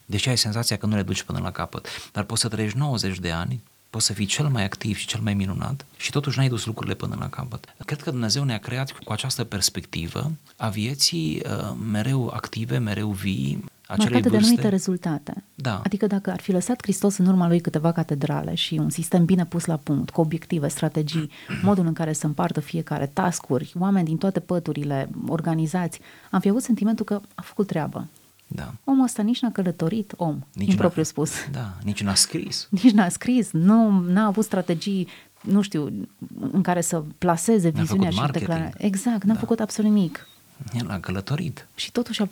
Deși 0.06 0.28
ai 0.28 0.36
senzația 0.36 0.76
că 0.76 0.86
nu 0.86 0.96
le 0.96 1.02
duci 1.02 1.22
până 1.22 1.38
la 1.38 1.50
capăt, 1.50 1.86
dar 2.12 2.24
poți 2.24 2.40
să 2.40 2.48
trăiești 2.48 2.78
90 2.78 3.18
de 3.18 3.30
ani, 3.30 3.62
poți 3.96 4.08
să 4.08 4.12
fii 4.12 4.26
cel 4.26 4.48
mai 4.48 4.64
activ 4.64 4.96
și 4.96 5.06
cel 5.06 5.20
mai 5.20 5.34
minunat 5.34 5.86
și 5.96 6.10
totuși 6.10 6.38
n-ai 6.38 6.48
dus 6.48 6.64
lucrurile 6.66 6.94
până 6.94 7.16
la 7.18 7.28
capăt. 7.28 7.74
Cred 7.84 8.02
că 8.02 8.10
Dumnezeu 8.10 8.44
ne-a 8.44 8.58
creat 8.58 8.90
cu 8.90 9.12
această 9.12 9.44
perspectivă 9.44 10.32
a 10.56 10.68
vieții 10.68 11.42
uh, 11.44 11.76
mereu 11.90 12.30
active, 12.34 12.78
mereu 12.78 13.10
vii, 13.10 13.64
acelei 13.86 14.12
marcate 14.12 14.28
vârste. 14.28 14.28
de 14.28 14.36
anumite 14.36 14.68
rezultate. 14.68 15.44
Da. 15.54 15.80
Adică 15.84 16.06
dacă 16.06 16.30
ar 16.30 16.40
fi 16.40 16.52
lăsat 16.52 16.82
Hristos 16.82 17.16
în 17.16 17.26
urma 17.26 17.48
lui 17.48 17.60
câteva 17.60 17.92
catedrale 17.92 18.54
și 18.54 18.74
un 18.74 18.90
sistem 18.90 19.24
bine 19.24 19.44
pus 19.44 19.64
la 19.64 19.76
punct, 19.76 20.10
cu 20.10 20.20
obiective, 20.20 20.68
strategii, 20.68 21.30
modul 21.68 21.86
în 21.86 21.92
care 21.92 22.12
să 22.12 22.26
împartă 22.26 22.60
fiecare, 22.60 23.06
tascuri, 23.06 23.72
oameni 23.78 24.06
din 24.06 24.16
toate 24.16 24.40
păturile, 24.40 25.08
organizați, 25.28 26.00
am 26.30 26.40
fi 26.40 26.48
avut 26.48 26.62
sentimentul 26.62 27.04
că 27.04 27.20
a 27.34 27.42
făcut 27.42 27.66
treabă. 27.66 28.08
Da. 28.46 28.72
Omul 28.84 29.04
ăsta 29.04 29.22
nici 29.22 29.40
n-a 29.40 29.50
călătorit 29.50 30.12
om, 30.16 30.46
nici 30.52 30.70
în 30.70 30.76
propriu 30.76 31.02
spus. 31.02 31.30
Da, 31.52 31.74
nici 31.82 32.02
n-a 32.02 32.14
scris. 32.14 32.68
Nici 32.70 32.92
n-a 32.92 33.08
scris, 33.08 33.50
nu 33.50 34.00
n-a 34.00 34.26
avut 34.26 34.44
strategii, 34.44 35.08
nu 35.40 35.60
știu, 35.60 36.06
în 36.52 36.62
care 36.62 36.80
să 36.80 37.02
placeze 37.18 37.70
n-a 37.70 37.80
viziunea 37.80 38.10
și 38.10 38.22
declararea. 38.32 38.72
Exact, 38.76 39.24
n-a 39.24 39.34
da. 39.34 39.40
făcut 39.40 39.60
absolut 39.60 39.92
nimic. 39.92 40.28
El 40.72 40.90
a 40.90 41.00
călătorit. 41.00 41.66
Și 41.74 41.92
totuși 41.92 42.22
a 42.22 42.28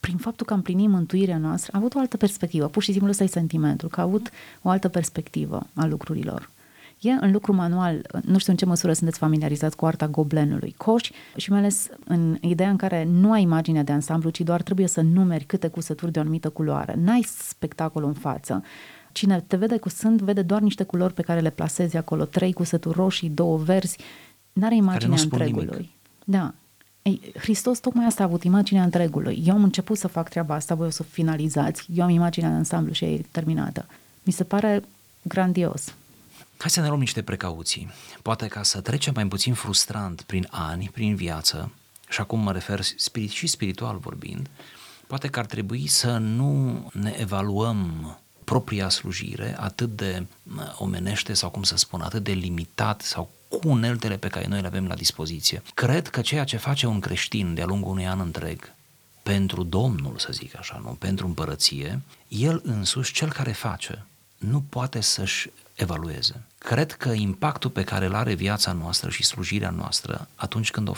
prin 0.00 0.16
faptul 0.16 0.46
că 0.46 0.52
am 0.52 0.62
plinit 0.62 0.88
mântuirea 0.88 1.38
noastră, 1.38 1.70
a 1.74 1.78
avut 1.78 1.94
o 1.94 1.98
altă 1.98 2.16
perspectivă. 2.16 2.66
Pur 2.66 2.82
și 2.82 2.90
simplu 2.90 3.10
ăsta 3.10 3.24
e 3.24 3.26
sentimentul, 3.26 3.88
că 3.88 4.00
a 4.00 4.02
avut 4.02 4.30
o 4.62 4.68
altă 4.68 4.88
perspectivă 4.88 5.66
a 5.74 5.86
lucrurilor. 5.86 6.50
E 7.02 7.10
în 7.10 7.32
lucru 7.32 7.54
manual, 7.54 8.06
nu 8.24 8.38
știu 8.38 8.52
în 8.52 8.58
ce 8.58 8.64
măsură 8.64 8.92
sunteți 8.92 9.18
familiarizați 9.18 9.76
cu 9.76 9.86
arta 9.86 10.08
goblenului, 10.08 10.74
coși 10.76 11.12
și 11.36 11.50
mai 11.50 11.58
ales 11.58 11.88
în 12.04 12.38
ideea 12.40 12.70
în 12.70 12.76
care 12.76 13.04
nu 13.04 13.32
ai 13.32 13.42
imaginea 13.42 13.82
de 13.82 13.92
ansamblu, 13.92 14.30
ci 14.30 14.40
doar 14.40 14.62
trebuie 14.62 14.86
să 14.86 15.00
numeri 15.00 15.44
câte 15.44 15.68
cusături 15.68 16.12
de 16.12 16.18
o 16.18 16.22
anumită 16.22 16.48
culoare. 16.48 16.94
N-ai 16.98 17.26
spectacol 17.38 18.04
în 18.04 18.12
față. 18.12 18.64
Cine 19.12 19.44
te 19.46 19.56
vede 19.56 19.76
cu 19.78 19.88
sânt, 19.88 20.20
vede 20.20 20.42
doar 20.42 20.60
niște 20.60 20.84
culori 20.84 21.14
pe 21.14 21.22
care 21.22 21.40
le 21.40 21.50
plasezi 21.50 21.96
acolo, 21.96 22.24
trei 22.24 22.52
cusături 22.52 22.96
roșii, 22.96 23.28
două 23.28 23.56
verzi, 23.56 23.98
n-are 24.52 24.74
imaginea 24.74 25.20
întregului. 25.22 25.66
Nimic. 25.70 25.90
Da, 26.24 26.54
ei, 27.02 27.32
Hristos 27.38 27.78
tocmai 27.78 28.06
asta 28.06 28.22
a 28.22 28.26
avut, 28.26 28.42
imaginea 28.42 28.82
întregului. 28.82 29.42
Eu 29.46 29.54
am 29.54 29.62
început 29.62 29.98
să 29.98 30.08
fac 30.08 30.28
treaba 30.28 30.54
asta, 30.54 30.74
voi 30.74 30.86
o 30.86 30.90
să 30.90 31.02
finalizați, 31.02 31.86
eu 31.94 32.04
am 32.04 32.10
imaginea 32.10 32.50
de 32.50 32.56
ansamblu 32.56 32.92
și 32.92 33.04
e 33.04 33.24
terminată. 33.30 33.86
Mi 34.22 34.32
se 34.32 34.44
pare 34.44 34.82
grandios. 35.22 35.94
Hai 36.62 36.70
să 36.70 36.80
ne 36.80 36.86
luăm 36.88 37.00
niște 37.00 37.22
precauții. 37.22 37.90
Poate 38.22 38.46
ca 38.46 38.62
să 38.62 38.80
trecem 38.80 39.12
mai 39.14 39.26
puțin 39.26 39.54
frustrant 39.54 40.22
prin 40.22 40.48
ani, 40.50 40.90
prin 40.92 41.14
viață 41.14 41.72
și 42.08 42.20
acum 42.20 42.40
mă 42.40 42.52
refer 42.52 42.80
spirit, 42.96 43.30
și 43.30 43.46
spiritual 43.46 43.98
vorbind, 43.98 44.50
poate 45.06 45.28
că 45.28 45.38
ar 45.38 45.46
trebui 45.46 45.86
să 45.86 46.16
nu 46.16 46.90
ne 46.92 47.14
evaluăm 47.18 48.18
propria 48.44 48.88
slujire 48.88 49.56
atât 49.58 49.96
de 49.96 50.26
omenește 50.78 51.32
sau 51.32 51.50
cum 51.50 51.62
să 51.62 51.76
spun, 51.76 52.00
atât 52.00 52.22
de 52.22 52.32
limitat 52.32 53.00
sau 53.00 53.30
cu 53.48 53.60
uneltele 53.68 54.16
pe 54.16 54.28
care 54.28 54.46
noi 54.46 54.60
le 54.60 54.66
avem 54.66 54.86
la 54.86 54.94
dispoziție. 54.94 55.62
Cred 55.74 56.08
că 56.08 56.20
ceea 56.20 56.44
ce 56.44 56.56
face 56.56 56.86
un 56.86 57.00
creștin 57.00 57.54
de-a 57.54 57.66
lungul 57.66 57.90
unui 57.90 58.06
an 58.06 58.20
întreg 58.20 58.72
pentru 59.22 59.62
Domnul, 59.62 60.18
să 60.18 60.28
zic 60.32 60.58
așa, 60.58 60.80
nu, 60.84 60.90
pentru 60.90 61.26
împărăție, 61.26 62.00
el 62.28 62.60
însuși, 62.64 63.12
cel 63.12 63.32
care 63.32 63.52
face, 63.52 64.06
nu 64.38 64.64
poate 64.68 65.00
să-și 65.00 65.50
evalueze. 65.82 66.44
Cred 66.58 66.92
că 66.92 67.08
impactul 67.08 67.70
pe 67.70 67.84
care 67.84 68.06
îl 68.06 68.14
are 68.14 68.34
viața 68.34 68.72
noastră 68.72 69.10
și 69.10 69.24
slujirea 69.24 69.70
noastră 69.70 70.28
atunci 70.34 70.70
când, 70.70 70.88
o, 70.88 70.92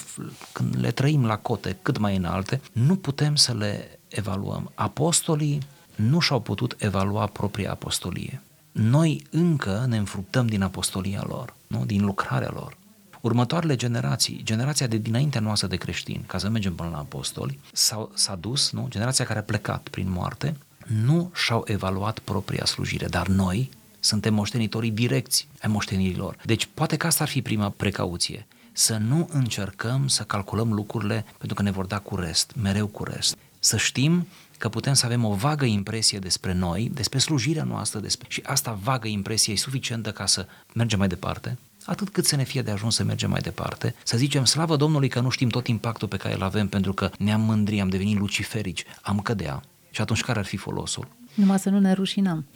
când 0.52 0.76
le 0.78 0.90
trăim 0.90 1.26
la 1.26 1.36
cote 1.36 1.76
cât 1.82 1.98
mai 1.98 2.16
înalte, 2.16 2.60
nu 2.72 2.96
putem 2.96 3.36
să 3.36 3.54
le 3.54 3.98
evaluăm. 4.08 4.70
Apostolii 4.74 5.58
nu 5.94 6.20
și-au 6.20 6.40
putut 6.40 6.76
evalua 6.78 7.26
propria 7.26 7.70
apostolie. 7.70 8.42
Noi 8.72 9.26
încă 9.30 9.84
ne 9.88 9.96
înfruptăm 9.96 10.46
din 10.46 10.62
apostolia 10.62 11.24
lor, 11.26 11.54
nu? 11.66 11.84
din 11.84 12.04
lucrarea 12.04 12.50
lor. 12.52 12.76
Următoarele 13.20 13.76
generații, 13.76 14.40
generația 14.44 14.86
de 14.86 14.96
dinaintea 14.96 15.40
noastră 15.40 15.68
de 15.68 15.76
creștini, 15.76 16.24
ca 16.26 16.38
să 16.38 16.48
mergem 16.48 16.74
până 16.74 16.88
la 16.88 16.98
apostoli, 16.98 17.58
s-a, 17.72 18.08
s-a 18.14 18.34
dus, 18.34 18.70
nu? 18.70 18.86
generația 18.88 19.24
care 19.24 19.38
a 19.38 19.42
plecat 19.42 19.88
prin 19.88 20.10
moarte, 20.10 20.56
nu 21.04 21.30
și-au 21.34 21.64
evaluat 21.66 22.18
propria 22.18 22.64
slujire, 22.64 23.06
dar 23.06 23.26
noi 23.26 23.70
suntem 24.04 24.34
moștenitorii 24.34 24.90
direcți 24.90 25.48
ai 25.62 25.70
moștenirilor. 25.70 26.36
Deci 26.44 26.68
poate 26.74 26.96
că 26.96 27.06
asta 27.06 27.22
ar 27.22 27.28
fi 27.28 27.42
prima 27.42 27.68
precauție, 27.68 28.46
să 28.72 28.96
nu 28.96 29.28
încercăm 29.32 30.08
să 30.08 30.22
calculăm 30.22 30.72
lucrurile 30.72 31.24
pentru 31.38 31.56
că 31.56 31.62
ne 31.62 31.70
vor 31.70 31.86
da 31.86 31.98
cu 31.98 32.16
rest, 32.16 32.52
mereu 32.62 32.86
cu 32.86 33.04
rest. 33.04 33.36
Să 33.58 33.76
știm 33.76 34.26
că 34.58 34.68
putem 34.68 34.92
să 34.92 35.06
avem 35.06 35.24
o 35.24 35.34
vagă 35.34 35.64
impresie 35.64 36.18
despre 36.18 36.52
noi, 36.52 36.90
despre 36.94 37.18
slujirea 37.18 37.64
noastră, 37.64 38.00
despre... 38.00 38.26
și 38.30 38.42
asta 38.46 38.78
vagă 38.82 39.08
impresie 39.08 39.52
e 39.52 39.56
suficientă 39.56 40.12
ca 40.12 40.26
să 40.26 40.46
mergem 40.74 40.98
mai 40.98 41.08
departe, 41.08 41.58
atât 41.84 42.08
cât 42.08 42.26
să 42.26 42.36
ne 42.36 42.44
fie 42.44 42.62
de 42.62 42.70
ajuns 42.70 42.94
să 42.94 43.04
mergem 43.04 43.30
mai 43.30 43.40
departe, 43.40 43.94
să 44.02 44.16
zicem 44.16 44.44
slavă 44.44 44.76
Domnului 44.76 45.08
că 45.08 45.20
nu 45.20 45.28
știm 45.28 45.48
tot 45.48 45.66
impactul 45.66 46.08
pe 46.08 46.16
care 46.16 46.34
îl 46.34 46.42
avem 46.42 46.68
pentru 46.68 46.92
că 46.92 47.10
ne-am 47.18 47.40
mândri, 47.40 47.80
am 47.80 47.88
devenit 47.88 48.18
luciferici, 48.18 48.84
am 49.02 49.20
cădea. 49.20 49.62
Și 49.90 50.00
atunci 50.00 50.20
care 50.20 50.38
ar 50.38 50.44
fi 50.44 50.56
folosul? 50.56 51.08
Numai 51.34 51.58
să 51.58 51.70
nu 51.70 51.80
ne 51.80 51.92
rușinăm. 51.92 52.46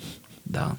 Da. 0.43 0.77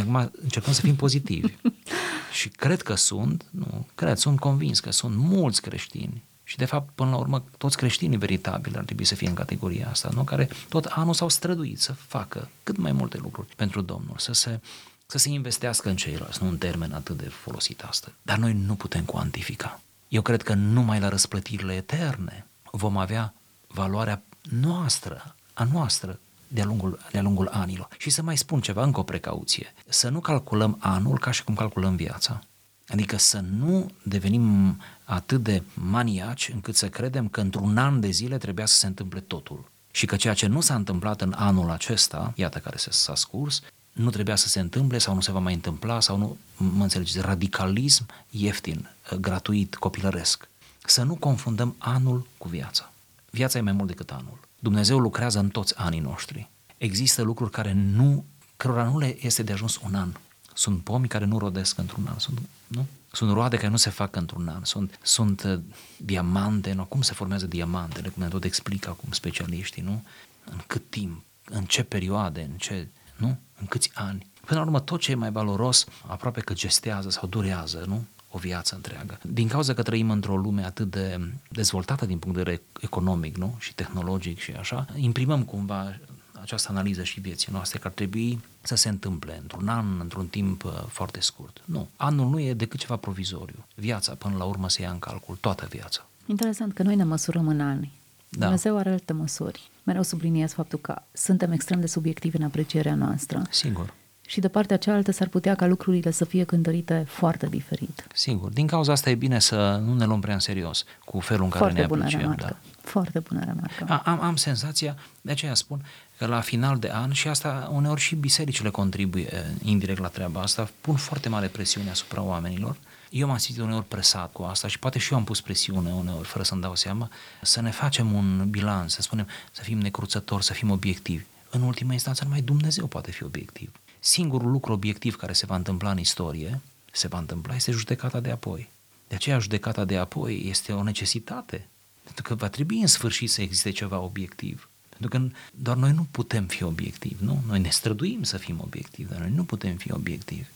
Acum 0.00 0.30
încercăm 0.42 0.72
să 0.72 0.80
fim 0.80 0.96
pozitivi. 0.96 1.54
și 2.38 2.48
cred 2.48 2.82
că 2.82 2.94
sunt, 2.94 3.46
nu, 3.50 3.86
cred, 3.94 4.16
sunt 4.16 4.38
convins 4.38 4.80
că 4.80 4.90
sunt 4.90 5.16
mulți 5.16 5.62
creștini 5.62 6.22
și 6.52 6.58
de 6.58 6.64
fapt, 6.64 6.94
până 6.94 7.10
la 7.10 7.16
urmă, 7.16 7.44
toți 7.58 7.76
creștinii 7.76 8.18
veritabili 8.18 8.76
ar 8.76 8.84
trebui 8.84 9.04
să 9.04 9.14
fie 9.14 9.28
în 9.28 9.34
categoria 9.34 9.88
asta, 9.88 10.08
nu? 10.12 10.24
care 10.24 10.48
tot 10.68 10.84
anul 10.84 11.14
s-au 11.14 11.28
străduit 11.28 11.80
să 11.80 11.92
facă 11.92 12.48
cât 12.62 12.76
mai 12.76 12.92
multe 12.92 13.18
lucruri 13.18 13.54
pentru 13.56 13.80
Domnul, 13.80 14.14
să 14.18 14.32
se, 14.32 14.60
să 15.06 15.18
se 15.18 15.28
investească 15.28 15.88
în 15.88 15.96
ceilalți, 15.96 16.42
nu 16.42 16.48
un 16.48 16.58
termen 16.58 16.92
atât 16.92 17.16
de 17.16 17.28
folosit 17.28 17.82
astăzi. 17.82 18.14
Dar 18.22 18.38
noi 18.38 18.52
nu 18.52 18.74
putem 18.74 19.04
cuantifica. 19.04 19.80
Eu 20.08 20.22
cred 20.22 20.42
că 20.42 20.54
numai 20.54 21.00
la 21.00 21.08
răsplătirile 21.08 21.74
eterne 21.74 22.46
vom 22.70 22.96
avea 22.96 23.34
valoarea 23.66 24.22
noastră, 24.50 25.34
a 25.54 25.64
noastră, 25.64 26.18
de-a 26.52 26.64
lungul, 26.64 26.98
de-a 27.10 27.22
lungul 27.22 27.48
anilor. 27.48 27.88
Și 27.98 28.10
să 28.10 28.22
mai 28.22 28.36
spun 28.36 28.60
ceva, 28.60 28.82
încă 28.82 29.00
o 29.00 29.02
precauție. 29.02 29.74
Să 29.88 30.08
nu 30.08 30.20
calculăm 30.20 30.76
anul 30.80 31.18
ca 31.18 31.30
și 31.30 31.44
cum 31.44 31.54
calculăm 31.54 31.96
viața. 31.96 32.40
Adică 32.88 33.18
să 33.18 33.44
nu 33.58 33.90
devenim 34.02 34.78
atât 35.04 35.42
de 35.42 35.62
maniaci 35.74 36.50
încât 36.52 36.76
să 36.76 36.88
credem 36.88 37.28
că 37.28 37.40
într-un 37.40 37.76
an 37.76 38.00
de 38.00 38.10
zile 38.10 38.38
trebuia 38.38 38.66
să 38.66 38.76
se 38.76 38.86
întâmple 38.86 39.20
totul. 39.20 39.70
Și 39.90 40.06
că 40.06 40.16
ceea 40.16 40.34
ce 40.34 40.46
nu 40.46 40.60
s-a 40.60 40.74
întâmplat 40.74 41.20
în 41.20 41.34
anul 41.36 41.70
acesta, 41.70 42.32
iată 42.36 42.58
care 42.58 42.76
s-a 42.76 43.14
scurs, 43.14 43.60
nu 43.92 44.10
trebuia 44.10 44.36
să 44.36 44.48
se 44.48 44.60
întâmple 44.60 44.98
sau 44.98 45.14
nu 45.14 45.20
se 45.20 45.32
va 45.32 45.38
mai 45.38 45.54
întâmpla 45.54 46.00
sau 46.00 46.16
nu, 46.16 46.36
mă 46.56 46.82
înțelegeți, 46.82 47.20
radicalism 47.20 48.06
ieftin, 48.30 48.90
gratuit, 49.20 49.74
copilăresc. 49.74 50.48
Să 50.84 51.02
nu 51.02 51.14
confundăm 51.14 51.74
anul 51.78 52.26
cu 52.38 52.48
viața. 52.48 52.92
Viața 53.30 53.58
e 53.58 53.62
mai 53.62 53.72
mult 53.72 53.88
decât 53.88 54.10
anul. 54.10 54.38
Dumnezeu 54.62 54.98
lucrează 54.98 55.38
în 55.38 55.48
toți 55.48 55.76
anii 55.76 56.00
noștri. 56.00 56.50
Există 56.76 57.22
lucruri 57.22 57.50
care 57.50 57.72
nu, 57.72 58.24
cărora 58.56 58.84
nu 58.84 58.98
le 58.98 59.26
este 59.26 59.42
de 59.42 59.52
ajuns 59.52 59.80
un 59.84 59.94
an. 59.94 60.12
Sunt 60.54 60.82
pomi 60.82 61.08
care 61.08 61.24
nu 61.24 61.38
rodesc 61.38 61.78
într-un 61.78 62.06
an, 62.06 62.18
sunt, 62.18 62.40
nu? 62.66 62.86
Sunt 63.12 63.32
roade 63.32 63.56
care 63.56 63.68
nu 63.68 63.76
se 63.76 63.90
fac 63.90 64.16
într-un 64.16 64.48
an, 64.48 64.64
sunt, 64.64 64.98
sunt 65.02 65.42
uh, 65.42 65.60
diamante, 65.96 66.72
nu? 66.72 66.84
cum 66.84 67.02
se 67.02 67.12
formează 67.12 67.46
diamantele, 67.46 68.08
cum 68.08 68.22
ne 68.22 68.28
tot 68.28 68.44
explică 68.44 68.88
acum 68.88 69.12
specialiștii, 69.12 69.82
nu? 69.82 70.04
În 70.44 70.60
cât 70.66 70.90
timp, 70.90 71.22
în 71.44 71.64
ce 71.64 71.82
perioade, 71.82 72.48
în 72.50 72.56
ce, 72.56 72.88
nu? 73.16 73.38
În 73.60 73.66
câți 73.66 73.90
ani. 73.94 74.26
Până 74.46 74.58
la 74.58 74.66
urmă, 74.66 74.80
tot 74.80 75.00
ce 75.00 75.10
e 75.10 75.14
mai 75.14 75.30
valoros 75.30 75.84
aproape 76.06 76.40
că 76.40 76.52
gestează 76.52 77.10
sau 77.10 77.28
durează, 77.28 77.84
nu? 77.86 78.04
O 78.32 78.38
viață 78.38 78.74
întreagă. 78.74 79.18
Din 79.22 79.48
cauza 79.48 79.74
că 79.74 79.82
trăim 79.82 80.10
într-o 80.10 80.36
lume 80.36 80.64
atât 80.64 80.90
de 80.90 81.32
dezvoltată 81.48 82.06
din 82.06 82.18
punct 82.18 82.36
de 82.36 82.42
vedere 82.42 82.62
economic 82.80 83.36
nu? 83.36 83.56
și 83.58 83.74
tehnologic 83.74 84.38
și 84.38 84.52
așa, 84.52 84.86
imprimăm 84.96 85.42
cumva 85.42 85.98
această 86.40 86.70
analiză 86.70 87.02
și 87.02 87.20
vieții 87.20 87.52
noastre, 87.52 87.78
că 87.78 87.86
ar 87.86 87.92
trebui 87.92 88.40
să 88.60 88.74
se 88.74 88.88
întâmple 88.88 89.38
într-un 89.40 89.68
an, 89.68 90.00
într-un 90.00 90.26
timp 90.26 90.64
uh, 90.64 90.72
foarte 90.88 91.20
scurt. 91.20 91.62
Nu. 91.64 91.88
Anul 91.96 92.30
nu 92.30 92.40
e 92.40 92.54
decât 92.54 92.80
ceva 92.80 92.96
provizoriu. 92.96 93.66
Viața, 93.74 94.14
până 94.14 94.36
la 94.36 94.44
urmă, 94.44 94.68
se 94.68 94.82
ia 94.82 94.90
în 94.90 94.98
calcul, 94.98 95.36
toată 95.40 95.66
viața. 95.70 96.06
Interesant 96.26 96.74
că 96.74 96.82
noi 96.82 96.96
ne 96.96 97.04
măsurăm 97.04 97.48
în 97.48 97.60
ani. 97.60 97.92
Da. 98.28 98.40
Dumnezeu 98.40 98.76
are 98.76 98.90
alte 98.90 99.12
măsuri. 99.12 99.70
Mereu 99.82 100.02
subliniez 100.02 100.52
faptul 100.52 100.78
că 100.78 101.02
suntem 101.12 101.52
extrem 101.52 101.80
de 101.80 101.86
subiectivi 101.86 102.36
în 102.36 102.42
aprecierea 102.42 102.94
noastră. 102.94 103.42
Sigur 103.50 103.94
și 104.26 104.40
de 104.40 104.48
partea 104.48 104.76
cealaltă 104.76 105.12
s-ar 105.12 105.28
putea 105.28 105.54
ca 105.54 105.66
lucrurile 105.66 106.10
să 106.10 106.24
fie 106.24 106.44
cântărite 106.44 107.04
foarte 107.08 107.46
diferit. 107.46 108.06
Sigur. 108.14 108.50
Din 108.50 108.66
cauza 108.66 108.92
asta 108.92 109.10
e 109.10 109.14
bine 109.14 109.38
să 109.38 109.80
nu 109.84 109.94
ne 109.94 110.04
luăm 110.04 110.20
prea 110.20 110.34
în 110.34 110.40
serios 110.40 110.84
cu 111.04 111.20
felul 111.20 111.44
în 111.44 111.50
care 111.50 111.62
foarte 111.62 111.80
ne 111.80 111.86
bună 111.86 112.00
apreciem. 112.00 112.20
Remarcă. 112.20 112.44
Da. 112.44 112.88
Foarte 112.90 113.18
bună 113.18 113.44
remarcă. 113.44 113.84
A, 113.88 114.02
am, 114.04 114.20
am 114.20 114.36
senzația, 114.36 114.96
de 115.20 115.30
aceea 115.30 115.54
spun, 115.54 115.84
că 116.18 116.26
la 116.26 116.40
final 116.40 116.78
de 116.78 116.90
an, 116.92 117.12
și 117.12 117.28
asta 117.28 117.70
uneori 117.72 118.00
și 118.00 118.14
bisericile 118.14 118.70
contribuie 118.70 119.28
eh, 119.30 119.40
indirect 119.62 120.00
la 120.00 120.08
treaba 120.08 120.40
asta, 120.40 120.70
pun 120.80 120.94
foarte 120.94 121.28
mare 121.28 121.46
presiune 121.46 121.90
asupra 121.90 122.22
oamenilor. 122.22 122.76
Eu 123.10 123.26
m-am 123.26 123.36
simțit 123.36 123.62
uneori 123.62 123.84
presat 123.84 124.32
cu 124.32 124.42
asta 124.42 124.68
și 124.68 124.78
poate 124.78 124.98
și 124.98 125.12
eu 125.12 125.18
am 125.18 125.24
pus 125.24 125.40
presiune 125.40 125.90
uneori, 125.90 126.26
fără 126.26 126.44
să-mi 126.44 126.60
dau 126.60 126.74
seama, 126.74 127.10
să 127.42 127.60
ne 127.60 127.70
facem 127.70 128.12
un 128.12 128.46
bilanț, 128.50 128.92
să 128.92 129.02
spunem, 129.02 129.26
să 129.50 129.62
fim 129.62 129.78
necruțători, 129.78 130.44
să 130.44 130.52
fim 130.52 130.70
obiectivi. 130.70 131.24
În 131.50 131.62
ultima 131.62 131.92
instanță, 131.92 132.24
numai 132.24 132.40
Dumnezeu 132.40 132.86
poate 132.86 133.10
fi 133.10 133.24
obiectiv. 133.24 133.72
Singurul 134.04 134.50
lucru 134.50 134.72
obiectiv 134.72 135.16
care 135.16 135.32
se 135.32 135.46
va 135.46 135.56
întâmpla 135.56 135.90
în 135.90 135.98
istorie, 135.98 136.60
se 136.92 137.08
va 137.08 137.18
întâmpla, 137.18 137.54
este 137.54 137.72
judecata 137.72 138.20
de 138.20 138.30
apoi. 138.30 138.70
De 139.08 139.14
aceea 139.14 139.38
judecata 139.38 139.84
de 139.84 139.98
apoi 139.98 140.42
este 140.48 140.72
o 140.72 140.82
necesitate, 140.82 141.68
pentru 142.02 142.22
că 142.22 142.34
va 142.34 142.48
trebui 142.48 142.80
în 142.80 142.86
sfârșit 142.86 143.30
să 143.30 143.42
existe 143.42 143.70
ceva 143.70 143.98
obiectiv. 143.98 144.68
Pentru 144.88 145.08
că 145.08 145.28
doar 145.54 145.76
noi 145.76 145.92
nu 145.92 146.06
putem 146.10 146.46
fi 146.46 146.62
obiectivi, 146.62 147.24
nu? 147.24 147.42
Noi 147.46 147.60
ne 147.60 147.68
străduim 147.68 148.22
să 148.22 148.36
fim 148.36 148.60
obiectivi, 148.60 149.10
dar 149.10 149.20
noi 149.20 149.30
nu 149.30 149.44
putem 149.44 149.76
fi 149.76 149.92
obiectivi. 149.92 150.48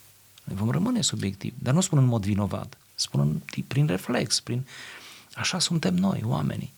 Noi 0.45 0.57
vom 0.57 0.71
rămâne 0.71 1.01
subiectivi, 1.01 1.55
dar 1.59 1.75
nu 1.75 1.81
spun 1.81 1.99
în 1.99 2.05
mod 2.05 2.25
vinovat, 2.25 2.79
spun 2.95 3.43
prin 3.67 3.87
reflex, 3.87 4.41
prin... 4.41 4.67
Așa 5.35 5.59
suntem 5.59 5.95
noi, 5.95 6.23
oamenii. 6.25 6.73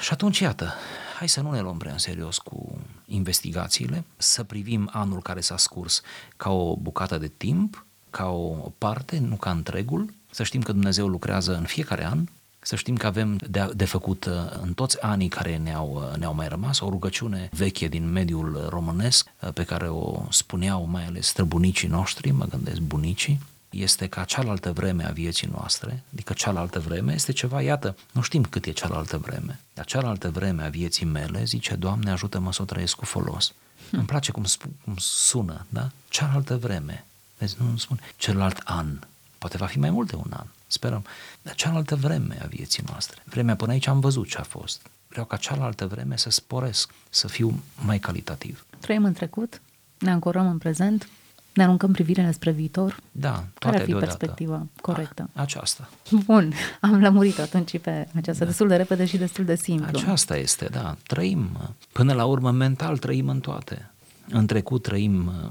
Și 0.00 0.12
atunci, 0.12 0.38
iată, 0.38 0.74
hai 1.18 1.28
să 1.28 1.40
nu 1.40 1.50
ne 1.50 1.60
luăm 1.60 1.76
prea 1.76 1.92
în 1.92 1.98
serios 1.98 2.38
cu 2.38 2.78
investigațiile, 3.14 4.04
să 4.16 4.42
privim 4.42 4.88
anul 4.92 5.22
care 5.22 5.40
s-a 5.40 5.56
scurs 5.56 6.00
ca 6.36 6.50
o 6.50 6.76
bucată 6.76 7.18
de 7.18 7.30
timp, 7.36 7.86
ca 8.10 8.28
o 8.28 8.72
parte, 8.78 9.18
nu 9.18 9.36
ca 9.36 9.50
întregul, 9.50 10.14
să 10.30 10.42
știm 10.42 10.62
că 10.62 10.72
Dumnezeu 10.72 11.08
lucrează 11.08 11.56
în 11.56 11.64
fiecare 11.64 12.06
an, 12.06 12.24
să 12.64 12.76
știm 12.76 12.96
că 12.96 13.06
avem 13.06 13.36
de, 13.48 13.70
de 13.74 13.84
făcut 13.84 14.24
uh, 14.24 14.32
în 14.62 14.72
toți 14.72 15.00
anii 15.00 15.28
care 15.28 15.56
ne-au, 15.56 16.08
uh, 16.10 16.18
ne-au 16.18 16.34
mai 16.34 16.48
rămas 16.48 16.80
o 16.80 16.88
rugăciune 16.88 17.48
veche 17.52 17.88
din 17.88 18.12
mediul 18.12 18.66
românesc 18.68 19.28
uh, 19.40 19.52
pe 19.52 19.64
care 19.64 19.88
o 19.88 20.22
spuneau 20.30 20.88
mai 20.90 21.04
ales 21.04 21.26
străbunicii 21.26 21.88
noștri, 21.88 22.30
mă 22.30 22.44
gândesc 22.44 22.80
bunicii, 22.80 23.40
este 23.72 24.06
ca 24.06 24.24
cealaltă 24.24 24.72
vreme 24.72 25.06
a 25.06 25.10
vieții 25.10 25.48
noastre, 25.52 26.02
adică 26.12 26.32
cealaltă 26.32 26.80
vreme 26.80 27.12
este 27.12 27.32
ceva, 27.32 27.62
iată, 27.62 27.96
nu 28.12 28.20
știm 28.20 28.42
cât 28.42 28.64
e 28.64 28.70
cealaltă 28.70 29.18
vreme, 29.18 29.60
dar 29.74 29.84
cealaltă 29.84 30.30
vreme 30.30 30.64
a 30.64 30.68
vieții 30.68 31.06
mele, 31.06 31.44
zice, 31.44 31.74
Doamne, 31.74 32.10
ajută-mă 32.10 32.52
să 32.52 32.62
o 32.62 32.64
trăiesc 32.64 32.94
cu 32.94 33.04
folos. 33.04 33.52
Hmm. 33.88 33.98
Îmi 33.98 34.08
place 34.08 34.32
cum, 34.32 34.44
sp- 34.44 34.84
cum 34.84 34.94
sună, 34.96 35.66
da? 35.68 35.90
Cealaltă 36.08 36.56
vreme. 36.56 37.04
Vezi, 37.38 37.56
nu 37.58 37.76
spun 37.76 38.00
celălalt 38.16 38.60
an. 38.64 38.98
Poate 39.38 39.56
va 39.56 39.66
fi 39.66 39.78
mai 39.78 39.90
mult 39.90 40.10
de 40.10 40.16
un 40.16 40.30
an, 40.36 40.46
sperăm. 40.66 41.04
Dar 41.42 41.54
cealaltă 41.54 41.96
vreme 41.96 42.38
a 42.42 42.46
vieții 42.46 42.82
noastre. 42.86 43.22
Vremea 43.24 43.56
până 43.56 43.72
aici 43.72 43.86
am 43.86 44.00
văzut 44.00 44.28
ce 44.28 44.38
a 44.38 44.42
fost. 44.42 44.86
Vreau 45.08 45.26
ca 45.26 45.36
cealaltă 45.36 45.86
vreme 45.86 46.16
să 46.16 46.30
sporesc, 46.30 46.92
să 47.10 47.28
fiu 47.28 47.62
mai 47.84 47.98
calitativ. 47.98 48.66
Trăim 48.80 49.04
în 49.04 49.12
trecut, 49.12 49.60
ne 49.98 50.10
ancorăm 50.10 50.46
în 50.46 50.58
prezent, 50.58 51.08
Ne 51.52 51.62
aruncăm 51.62 51.92
privirile 51.92 52.32
spre 52.32 52.50
viitor? 52.50 52.96
Da, 53.12 53.30
Care 53.32 53.48
toate 53.58 53.76
ar 53.76 53.82
fi 53.82 53.90
deodată. 53.90 54.16
perspectiva 54.16 54.66
corectă? 54.80 55.28
A, 55.34 55.42
aceasta. 55.42 55.88
Bun, 56.26 56.52
am 56.80 57.00
lămurit 57.00 57.38
atunci 57.38 57.78
pe 57.78 58.08
aceasta 58.16 58.44
da. 58.44 58.50
destul 58.50 58.68
de 58.68 58.76
repede 58.76 59.04
și 59.04 59.16
destul 59.16 59.44
de 59.44 59.56
simplu. 59.56 59.98
Aceasta 59.98 60.36
este, 60.36 60.68
da. 60.70 60.96
Trăim. 61.06 61.48
Până 61.92 62.12
la 62.12 62.24
urmă, 62.24 62.50
mental 62.50 62.98
trăim 62.98 63.28
în 63.28 63.40
toate. 63.40 63.90
În 64.28 64.46
trecut 64.46 64.82
trăim 64.82 65.26
uh, 65.26 65.50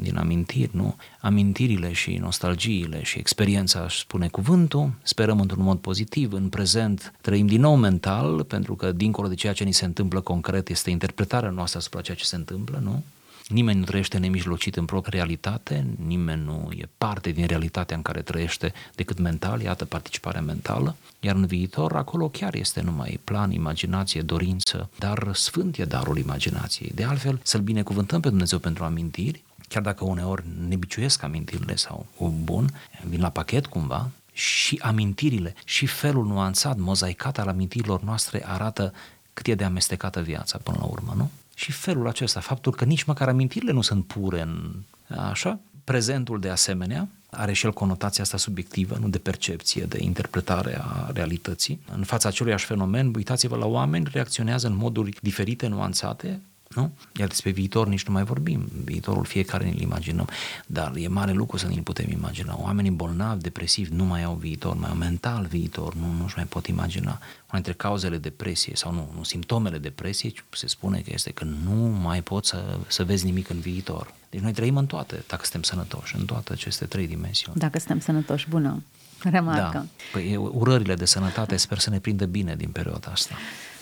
din 0.00 0.16
amintiri, 0.16 0.70
nu? 0.72 0.96
Amintirile 1.20 1.92
și 1.92 2.16
nostalgiile 2.16 3.02
și 3.02 3.18
experiența, 3.18 3.80
aș 3.80 3.98
spune 3.98 4.28
cuvântul, 4.28 4.90
sperăm 5.02 5.40
într-un 5.40 5.62
mod 5.62 5.78
pozitiv. 5.78 6.32
În 6.32 6.48
prezent 6.48 7.12
trăim 7.20 7.46
din 7.46 7.60
nou 7.60 7.76
mental, 7.76 8.44
pentru 8.44 8.74
că 8.74 8.92
dincolo 8.92 9.28
de 9.28 9.34
ceea 9.34 9.52
ce 9.52 9.64
ni 9.64 9.72
se 9.72 9.84
întâmplă 9.84 10.20
concret 10.20 10.68
este 10.68 10.90
interpretarea 10.90 11.50
noastră 11.50 11.78
asupra 11.78 12.00
ceea 12.00 12.16
ce 12.16 12.24
se 12.24 12.36
întâmplă, 12.36 12.80
nu? 12.82 13.02
Nimeni 13.48 13.78
nu 13.78 13.84
trăiește 13.84 14.18
nemijlocit 14.18 14.76
în 14.76 14.84
propria 14.84 15.18
realitate, 15.18 15.86
nimeni 16.06 16.44
nu 16.44 16.68
e 16.76 16.88
parte 16.98 17.30
din 17.30 17.46
realitatea 17.46 17.96
în 17.96 18.02
care 18.02 18.20
trăiește 18.20 18.72
decât 18.94 19.18
mental, 19.18 19.60
iată 19.60 19.84
participarea 19.84 20.40
mentală, 20.40 20.96
iar 21.20 21.34
în 21.34 21.46
viitor 21.46 21.96
acolo 21.96 22.28
chiar 22.28 22.54
este 22.54 22.80
numai 22.80 23.20
plan, 23.24 23.50
imaginație, 23.50 24.20
dorință, 24.20 24.90
dar 24.98 25.30
sfânt 25.34 25.76
e 25.76 25.84
darul 25.84 26.18
imaginației. 26.18 26.92
De 26.94 27.04
altfel, 27.04 27.40
să-L 27.42 27.60
binecuvântăm 27.60 28.20
pe 28.20 28.28
Dumnezeu 28.28 28.58
pentru 28.58 28.84
amintiri, 28.84 29.42
chiar 29.68 29.82
dacă 29.82 30.04
uneori 30.04 30.44
ne 30.68 30.76
biciuiesc 30.76 31.22
amintirile 31.22 31.76
sau 31.76 32.06
bun, 32.44 32.70
vin 33.08 33.20
la 33.20 33.30
pachet 33.30 33.66
cumva, 33.66 34.10
și 34.32 34.78
amintirile 34.82 35.54
și 35.64 35.86
felul 35.86 36.26
nuanțat, 36.26 36.76
mozaicat 36.76 37.38
al 37.38 37.48
amintirilor 37.48 38.02
noastre 38.02 38.42
arată 38.46 38.92
cât 39.34 39.46
e 39.46 39.54
de 39.54 39.64
amestecată 39.64 40.20
viața 40.20 40.58
până 40.62 40.76
la 40.80 40.86
urmă, 40.86 41.12
nu? 41.16 41.30
Și 41.58 41.72
felul 41.72 42.08
acesta, 42.08 42.40
faptul 42.40 42.72
că 42.72 42.84
nici 42.84 43.02
măcar 43.02 43.28
amintirile 43.28 43.72
nu 43.72 43.80
sunt 43.80 44.04
pure 44.04 44.40
în 44.40 44.74
așa, 45.16 45.58
prezentul 45.84 46.40
de 46.40 46.48
asemenea, 46.48 47.08
are 47.30 47.52
și 47.52 47.64
el 47.64 47.72
conotația 47.72 48.22
asta 48.22 48.36
subiectivă, 48.36 48.96
nu 49.00 49.08
de 49.08 49.18
percepție, 49.18 49.82
de 49.82 50.02
interpretare 50.02 50.78
a 50.80 51.10
realității. 51.12 51.80
În 51.92 52.04
fața 52.04 52.28
aceluiași 52.28 52.64
fenomen, 52.64 53.14
uitați-vă 53.14 53.56
la 53.56 53.66
oameni, 53.66 54.08
reacționează 54.12 54.66
în 54.66 54.76
moduri 54.76 55.16
diferite, 55.22 55.66
nuanțate, 55.66 56.40
nu? 56.78 56.92
Iar 57.16 57.28
despre 57.28 57.50
viitor 57.50 57.88
nici 57.88 58.06
nu 58.06 58.12
mai 58.12 58.24
vorbim. 58.24 58.68
Viitorul 58.84 59.24
fiecare 59.24 59.64
ne-l 59.64 59.80
imaginăm. 59.80 60.28
Dar 60.66 60.92
e 60.96 61.08
mare 61.08 61.32
lucru 61.32 61.56
să 61.56 61.66
ne-l 61.66 61.82
putem 61.82 62.10
imagina. 62.10 62.56
Oamenii 62.60 62.90
bolnavi, 62.90 63.42
depresivi, 63.42 63.92
nu 63.92 64.04
mai 64.04 64.22
au 64.22 64.34
viitor, 64.34 64.76
mai 64.76 64.90
au 64.90 64.96
mental 64.96 65.46
viitor, 65.46 65.94
nu, 65.94 66.12
nu-și 66.20 66.34
mai 66.36 66.44
pot 66.44 66.66
imagina. 66.66 67.10
Una 67.10 67.60
dintre 67.60 67.72
cauzele 67.72 68.18
depresiei, 68.18 68.76
sau 68.76 68.92
nu, 68.92 69.12
nu 69.16 69.22
simptomele 69.22 69.78
depresiei, 69.78 70.34
se 70.50 70.66
spune 70.66 70.98
că 71.00 71.10
este 71.12 71.30
că 71.30 71.44
nu 71.44 71.98
mai 72.02 72.22
poți 72.22 72.48
să, 72.48 72.78
să 72.86 73.04
vezi 73.04 73.24
nimic 73.24 73.48
în 73.48 73.60
viitor. 73.60 74.14
Deci 74.30 74.40
noi 74.40 74.52
trăim 74.52 74.76
în 74.76 74.86
toate, 74.86 75.24
dacă 75.28 75.42
suntem 75.42 75.62
sănătoși, 75.62 76.16
în 76.16 76.24
toate 76.24 76.52
aceste 76.52 76.84
trei 76.84 77.06
dimensiuni. 77.06 77.58
Dacă 77.58 77.78
suntem 77.78 78.00
sănătoși, 78.00 78.48
bună 78.48 78.82
remarcă. 79.22 79.70
Da. 79.72 79.84
Păi 80.12 80.36
urările 80.36 80.94
de 80.94 81.04
sănătate 81.04 81.56
sper 81.56 81.78
să 81.78 81.90
ne 81.90 81.98
prindă 81.98 82.26
bine 82.26 82.56
din 82.56 82.70
perioada 82.70 83.10
asta. 83.10 83.34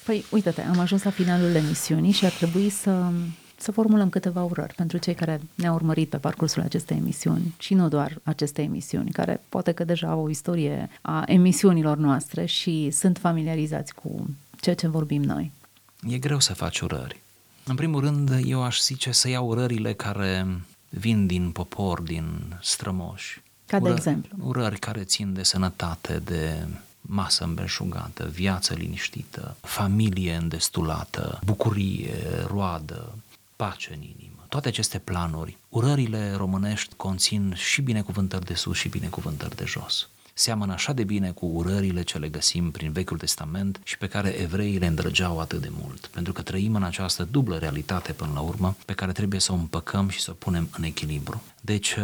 Păi, 0.06 0.24
uite-te, 0.30 0.60
am 0.60 0.78
ajuns 0.78 1.02
la 1.02 1.10
finalul 1.10 1.54
emisiunii 1.54 2.12
și 2.12 2.24
ar 2.24 2.30
trebui 2.32 2.68
să, 2.68 3.10
să 3.56 3.72
formulăm 3.72 4.08
câteva 4.08 4.42
urări 4.42 4.74
pentru 4.74 4.98
cei 4.98 5.14
care 5.14 5.40
ne-au 5.54 5.74
urmărit 5.74 6.08
pe 6.08 6.16
parcursul 6.16 6.62
acestei 6.62 6.96
emisiuni 6.96 7.54
și 7.58 7.74
nu 7.74 7.88
doar 7.88 8.18
aceste 8.22 8.62
emisiuni, 8.62 9.10
care 9.10 9.40
poate 9.48 9.72
că 9.72 9.84
deja 9.84 10.08
au 10.08 10.22
o 10.24 10.30
istorie 10.30 10.88
a 11.00 11.22
emisiunilor 11.26 11.96
noastre 11.96 12.44
și 12.44 12.90
sunt 12.90 13.18
familiarizați 13.18 13.94
cu 13.94 14.30
ceea 14.60 14.74
ce 14.74 14.88
vorbim 14.88 15.22
noi. 15.22 15.52
E 16.08 16.18
greu 16.18 16.40
să 16.40 16.54
faci 16.54 16.80
urări. 16.80 17.20
În 17.64 17.74
primul 17.74 18.00
rând, 18.00 18.30
eu 18.44 18.62
aș 18.62 18.80
zice 18.80 19.12
să 19.12 19.28
iau 19.28 19.46
urările 19.46 19.92
care 19.92 20.46
vin 20.88 21.26
din 21.26 21.50
popor, 21.50 22.00
din 22.00 22.54
strămoși. 22.62 23.42
Ca 23.66 23.78
de 23.78 23.88
Ură- 23.88 23.94
exemplu. 23.96 24.36
Urări 24.40 24.78
care 24.78 25.04
țin 25.04 25.32
de 25.32 25.42
sănătate, 25.42 26.20
de 26.24 26.66
masă 27.06 27.44
îmbelșugată, 27.44 28.28
viață 28.32 28.74
liniștită, 28.74 29.56
familie 29.60 30.34
îndestulată, 30.34 31.38
bucurie, 31.44 32.14
roadă, 32.46 33.14
pace 33.56 33.90
în 33.92 34.02
inimă. 34.02 34.44
Toate 34.48 34.68
aceste 34.68 34.98
planuri, 34.98 35.56
urările 35.68 36.34
românești 36.36 36.94
conțin 36.96 37.54
și 37.54 37.82
binecuvântări 37.82 38.44
de 38.44 38.54
sus 38.54 38.76
și 38.76 38.88
binecuvântări 38.88 39.56
de 39.56 39.64
jos. 39.64 40.08
Seamănă 40.38 40.72
așa 40.72 40.92
de 40.92 41.04
bine 41.04 41.30
cu 41.30 41.46
urările 41.46 42.02
ce 42.02 42.18
le 42.18 42.28
găsim 42.28 42.70
prin 42.70 42.92
Vechiul 42.92 43.18
Testament 43.18 43.80
și 43.82 43.98
pe 43.98 44.06
care 44.08 44.28
evreii 44.28 44.78
le 44.78 44.86
îndrăgeau 44.86 45.40
atât 45.40 45.60
de 45.60 45.70
mult. 45.70 46.06
Pentru 46.06 46.32
că 46.32 46.42
trăim 46.42 46.74
în 46.74 46.82
această 46.82 47.28
dublă 47.30 47.56
realitate 47.58 48.12
până 48.12 48.30
la 48.34 48.40
urmă, 48.40 48.76
pe 48.84 48.92
care 48.92 49.12
trebuie 49.12 49.40
să 49.40 49.52
o 49.52 49.54
împăcăm 49.54 50.08
și 50.08 50.20
să 50.20 50.30
o 50.30 50.34
punem 50.34 50.68
în 50.76 50.82
echilibru. 50.82 51.42
Deci, 51.60 51.96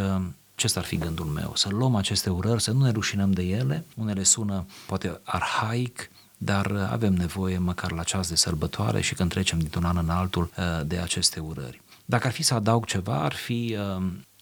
acesta 0.55 0.81
ar 0.81 0.87
fi 0.87 0.97
gândul 0.97 1.27
meu, 1.27 1.53
să 1.55 1.69
luăm 1.69 1.95
aceste 1.95 2.31
urări, 2.31 2.63
să 2.63 2.71
nu 2.71 2.85
ne 2.85 2.91
rușinăm 2.91 3.33
de 3.33 3.43
ele, 3.43 3.85
unele 3.97 4.23
sună 4.23 4.67
poate 4.87 5.21
arhaic, 5.23 6.11
dar 6.39 6.89
avem 6.91 7.13
nevoie 7.13 7.59
măcar 7.59 7.93
la 7.93 8.03
ceas 8.03 8.29
de 8.29 8.37
sărbătoare 8.37 9.01
și 9.01 9.15
când 9.15 9.31
trecem 9.31 9.59
dintr-un 9.59 9.85
an 9.85 9.97
în 9.97 10.09
altul 10.11 10.51
de 10.87 10.99
aceste 10.99 11.41
urări. 11.41 11.81
Dacă 12.05 12.27
ar 12.27 12.33
fi 12.33 12.43
să 12.43 12.55
adaug 12.55 12.85
ceva, 12.85 13.23
ar 13.23 13.33
fi 13.33 13.77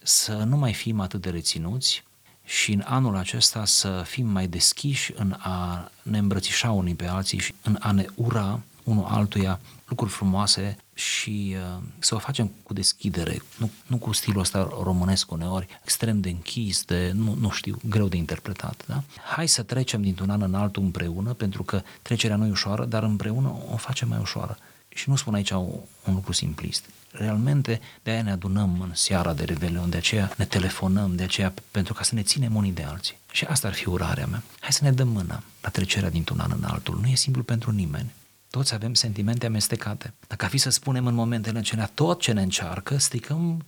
să 0.02 0.32
nu 0.32 0.56
mai 0.56 0.72
fim 0.72 1.00
atât 1.00 1.20
de 1.20 1.30
reținuți 1.30 2.04
și 2.44 2.72
în 2.72 2.82
anul 2.84 3.16
acesta 3.16 3.64
să 3.64 4.02
fim 4.06 4.26
mai 4.26 4.46
deschiși 4.46 5.12
în 5.16 5.36
a 5.38 5.90
ne 6.02 6.18
îmbrățișa 6.18 6.70
unii 6.70 6.94
pe 6.94 7.06
alții 7.06 7.38
și 7.38 7.54
în 7.62 7.76
a 7.80 7.90
ne 7.90 8.06
ura 8.14 8.60
unul 8.84 9.04
altuia 9.04 9.60
lucruri 9.88 10.12
frumoase 10.12 10.76
și 11.00 11.56
uh, 11.56 11.82
să 11.98 12.14
o 12.14 12.18
facem 12.18 12.50
cu 12.62 12.72
deschidere, 12.72 13.42
nu, 13.58 13.70
nu 13.86 13.96
cu 13.96 14.12
stilul 14.12 14.40
ăsta 14.40 14.68
românesc 14.82 15.30
uneori, 15.30 15.66
extrem 15.82 16.20
de 16.20 16.28
închis, 16.28 16.84
de, 16.84 17.10
nu, 17.14 17.36
nu 17.40 17.50
știu, 17.50 17.78
greu 17.88 18.08
de 18.08 18.16
interpretat. 18.16 18.84
Da? 18.86 19.02
Hai 19.34 19.48
să 19.48 19.62
trecem 19.62 20.02
dintr-un 20.02 20.30
an 20.30 20.42
în 20.42 20.54
altul 20.54 20.82
împreună, 20.82 21.32
pentru 21.32 21.62
că 21.62 21.82
trecerea 22.02 22.36
nu 22.36 22.46
e 22.46 22.50
ușoară, 22.50 22.84
dar 22.84 23.02
împreună 23.02 23.56
o 23.72 23.76
facem 23.76 24.08
mai 24.08 24.18
ușoară. 24.20 24.58
Și 24.88 25.08
nu 25.08 25.16
spun 25.16 25.34
aici 25.34 25.50
un, 25.50 25.68
un 26.06 26.14
lucru 26.14 26.32
simplist. 26.32 26.84
Realmente 27.10 27.80
de 28.02 28.10
aia 28.10 28.22
ne 28.22 28.30
adunăm 28.30 28.80
în 28.80 28.90
seara 28.94 29.32
de 29.32 29.44
Revelion, 29.44 29.90
de 29.90 29.96
aceea 29.96 30.32
ne 30.36 30.44
telefonăm, 30.44 31.16
de 31.16 31.22
aceea 31.22 31.54
pentru 31.70 31.94
ca 31.94 32.02
să 32.02 32.14
ne 32.14 32.22
ținem 32.22 32.54
unii 32.54 32.72
de 32.72 32.82
alții. 32.82 33.18
Și 33.30 33.44
asta 33.44 33.68
ar 33.68 33.74
fi 33.74 33.88
urarea 33.88 34.26
mea. 34.26 34.42
Hai 34.60 34.72
să 34.72 34.84
ne 34.84 34.92
dăm 34.92 35.08
mâna 35.08 35.42
la 35.60 35.68
trecerea 35.68 36.10
dintr-un 36.10 36.40
an 36.40 36.50
în 36.56 36.64
altul. 36.64 36.98
Nu 37.00 37.06
e 37.06 37.14
simplu 37.14 37.42
pentru 37.42 37.70
nimeni. 37.70 38.12
Toți 38.50 38.74
avem 38.74 38.94
sentimente 38.94 39.46
amestecate. 39.46 40.14
Dacă 40.26 40.44
ar 40.44 40.50
fi 40.50 40.58
să 40.58 40.70
spunem 40.70 41.06
în 41.06 41.14
momentele 41.14 41.58
acelea 41.58 41.90
tot 41.94 42.20
ce 42.20 42.32
ne 42.32 42.42
încearcă, 42.42 42.98
stricăm 42.98 43.64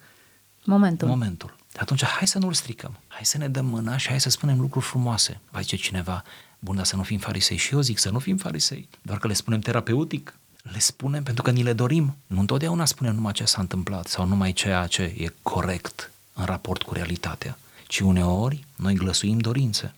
momentul. 0.64 1.08
momentul. 1.08 1.56
Atunci 1.76 2.04
hai 2.04 2.26
să 2.26 2.38
nu-l 2.38 2.52
stricăm. 2.52 2.98
Hai 3.06 3.24
să 3.24 3.38
ne 3.38 3.48
dăm 3.48 3.66
mâna 3.66 3.96
și 3.96 4.08
hai 4.08 4.20
să 4.20 4.30
spunem 4.30 4.60
lucruri 4.60 4.84
frumoase. 4.84 5.40
Va 5.50 5.60
zice 5.60 5.76
cineva, 5.76 6.24
bun, 6.58 6.76
dar 6.76 6.84
să 6.84 6.96
nu 6.96 7.02
fim 7.02 7.18
farisei. 7.18 7.56
Și 7.56 7.74
eu 7.74 7.80
zic 7.80 7.98
să 7.98 8.10
nu 8.10 8.18
fim 8.18 8.36
farisei. 8.36 8.88
Doar 9.02 9.18
că 9.18 9.26
le 9.26 9.32
spunem 9.32 9.60
terapeutic. 9.60 10.34
Le 10.62 10.78
spunem 10.78 11.22
pentru 11.22 11.42
că 11.42 11.50
ni 11.50 11.62
le 11.62 11.72
dorim. 11.72 12.16
Nu 12.26 12.40
întotdeauna 12.40 12.84
spunem 12.84 13.14
numai 13.14 13.32
ce 13.32 13.44
s-a 13.44 13.60
întâmplat 13.60 14.06
sau 14.06 14.26
numai 14.26 14.52
ceea 14.52 14.86
ce 14.86 15.02
e 15.02 15.34
corect 15.42 16.10
în 16.32 16.44
raport 16.44 16.82
cu 16.82 16.94
realitatea. 16.94 17.58
Ci 17.86 18.00
uneori 18.00 18.64
noi 18.76 18.94
glăsuim 18.94 19.38
dorințe. 19.38 19.94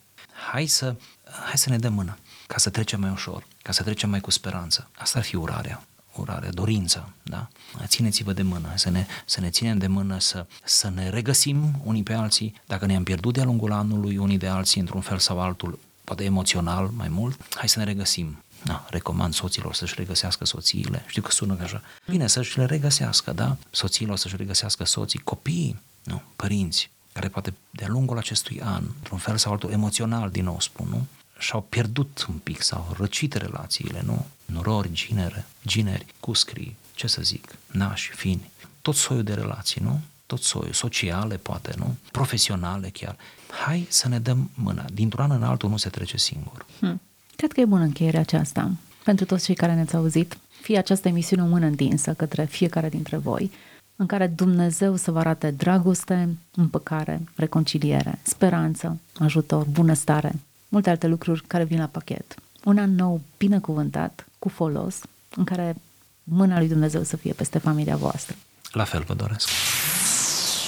Hai 0.50 0.66
să, 0.66 0.94
hai 1.24 1.58
să 1.58 1.70
ne 1.70 1.78
dăm 1.78 1.92
mâna 1.92 2.18
ca 2.46 2.58
să 2.58 2.70
trecem 2.70 3.00
mai 3.00 3.10
ușor, 3.10 3.46
ca 3.62 3.72
să 3.72 3.82
trecem 3.82 4.10
mai 4.10 4.20
cu 4.20 4.30
speranță. 4.30 4.88
Asta 4.96 5.18
ar 5.18 5.24
fi 5.24 5.36
urarea, 5.36 5.84
urare, 6.14 6.48
dorința, 6.48 7.08
da? 7.22 7.48
Țineți-vă 7.84 8.32
de 8.32 8.42
mână, 8.42 8.68
să 8.74 8.90
ne, 8.90 9.06
să 9.24 9.40
ne 9.40 9.50
ținem 9.50 9.78
de 9.78 9.86
mână, 9.86 10.18
să, 10.18 10.46
să 10.64 10.90
ne 10.94 11.08
regăsim 11.08 11.80
unii 11.84 12.02
pe 12.02 12.12
alții, 12.12 12.54
dacă 12.66 12.86
ne-am 12.86 13.02
pierdut 13.02 13.34
de-a 13.34 13.44
lungul 13.44 13.72
anului 13.72 14.16
unii 14.16 14.38
de 14.38 14.46
alții 14.46 14.80
într-un 14.80 15.00
fel 15.00 15.18
sau 15.18 15.40
altul, 15.40 15.78
poate 16.04 16.24
emoțional 16.24 16.86
mai 16.86 17.08
mult, 17.08 17.40
hai 17.54 17.68
să 17.68 17.78
ne 17.78 17.84
regăsim. 17.84 18.38
Da, 18.62 18.86
recomand 18.88 19.34
soților 19.34 19.74
să-și 19.74 19.94
regăsească 19.96 20.44
soțiile. 20.44 21.04
Știu 21.06 21.22
că 21.22 21.30
sună 21.30 21.56
așa. 21.62 21.82
Bine, 22.08 22.26
să-și 22.26 22.58
le 22.58 22.64
regăsească, 22.64 23.32
da? 23.32 23.56
Soților 23.70 24.16
să-și 24.16 24.36
regăsească 24.36 24.84
soții, 24.84 25.18
copiii, 25.18 25.80
nu, 26.02 26.22
părinți, 26.36 26.90
care 27.12 27.28
poate 27.28 27.54
de-a 27.70 27.88
lungul 27.88 28.18
acestui 28.18 28.60
an, 28.60 28.82
într-un 28.98 29.18
fel 29.18 29.36
sau 29.36 29.52
altul, 29.52 29.70
emoțional, 29.70 30.30
din 30.30 30.44
nou 30.44 30.60
spun, 30.60 30.86
nu? 30.90 31.06
Și-au 31.38 31.66
pierdut 31.68 32.26
un 32.28 32.34
pic, 32.34 32.62
s-au 32.62 32.94
răcit 32.98 33.34
relațiile, 33.34 34.02
nu? 34.04 34.26
Norori, 34.44 34.92
ginere, 34.92 35.46
gineri, 35.66 36.06
cuscrii, 36.20 36.76
ce 36.94 37.06
să 37.06 37.22
zic, 37.22 37.54
nași, 37.66 38.10
fini, 38.10 38.50
tot 38.82 38.94
soiul 38.94 39.22
de 39.22 39.34
relații, 39.34 39.80
nu? 39.84 40.00
Tot 40.26 40.42
soiul, 40.42 40.72
sociale 40.72 41.36
poate, 41.36 41.74
nu? 41.78 41.96
Profesionale 42.10 42.88
chiar. 42.88 43.16
Hai 43.64 43.86
să 43.88 44.08
ne 44.08 44.18
dăm 44.18 44.50
mâna. 44.54 44.84
Dintr-un 44.92 45.24
an 45.24 45.30
în 45.30 45.42
altul 45.42 45.68
nu 45.70 45.76
se 45.76 45.88
trece 45.88 46.16
singur. 46.16 46.66
Hmm. 46.78 47.00
Cred 47.36 47.52
că 47.52 47.60
e 47.60 47.64
bună 47.64 47.82
încheierea 47.82 48.20
aceasta. 48.20 48.70
Pentru 49.04 49.24
toți 49.24 49.44
cei 49.44 49.54
care 49.54 49.74
ne-ați 49.74 49.96
auzit, 49.96 50.38
fie 50.60 50.78
această 50.78 51.08
emisiune 51.08 51.42
o 51.42 51.46
mână 51.46 51.66
întinsă 51.66 52.12
către 52.14 52.44
fiecare 52.44 52.88
dintre 52.88 53.16
voi, 53.16 53.50
în 53.96 54.06
care 54.06 54.26
Dumnezeu 54.26 54.96
să 54.96 55.10
vă 55.10 55.18
arate 55.18 55.50
dragoste, 55.50 56.36
împăcare, 56.54 57.20
reconciliere, 57.36 58.18
speranță, 58.22 58.98
ajutor, 59.18 59.64
bunăstare, 59.64 60.34
multe 60.74 60.90
alte 60.90 61.06
lucruri 61.06 61.42
care 61.46 61.64
vin 61.64 61.78
la 61.78 61.86
pachet. 61.86 62.34
Un 62.64 62.78
an 62.78 62.94
nou 62.94 63.20
binecuvântat, 63.36 64.26
cu 64.38 64.48
folos, 64.48 64.96
în 65.36 65.44
care 65.44 65.76
mâna 66.24 66.58
lui 66.58 66.68
Dumnezeu 66.68 67.02
să 67.02 67.16
fie 67.16 67.32
peste 67.32 67.58
familia 67.58 67.96
voastră. 67.96 68.36
La 68.72 68.84
fel 68.84 69.04
vă 69.06 69.14
doresc. 69.14 69.48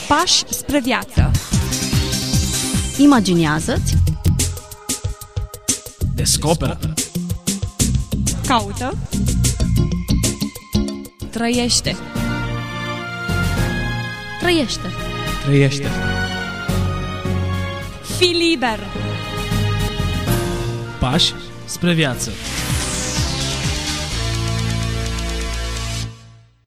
Pași 0.08 0.44
spre 0.48 0.80
viață. 0.80 1.30
Imaginează-ți. 2.98 3.96
Descoperă. 6.14 6.78
Caută. 8.46 8.98
Trăiește. 11.30 11.96
Trăiește. 14.40 14.88
Trăiește. 15.44 15.88
Fi 18.18 18.24
liber 18.24 18.78
pași 21.10 21.34
spre 21.64 21.92
viață. 21.92 22.30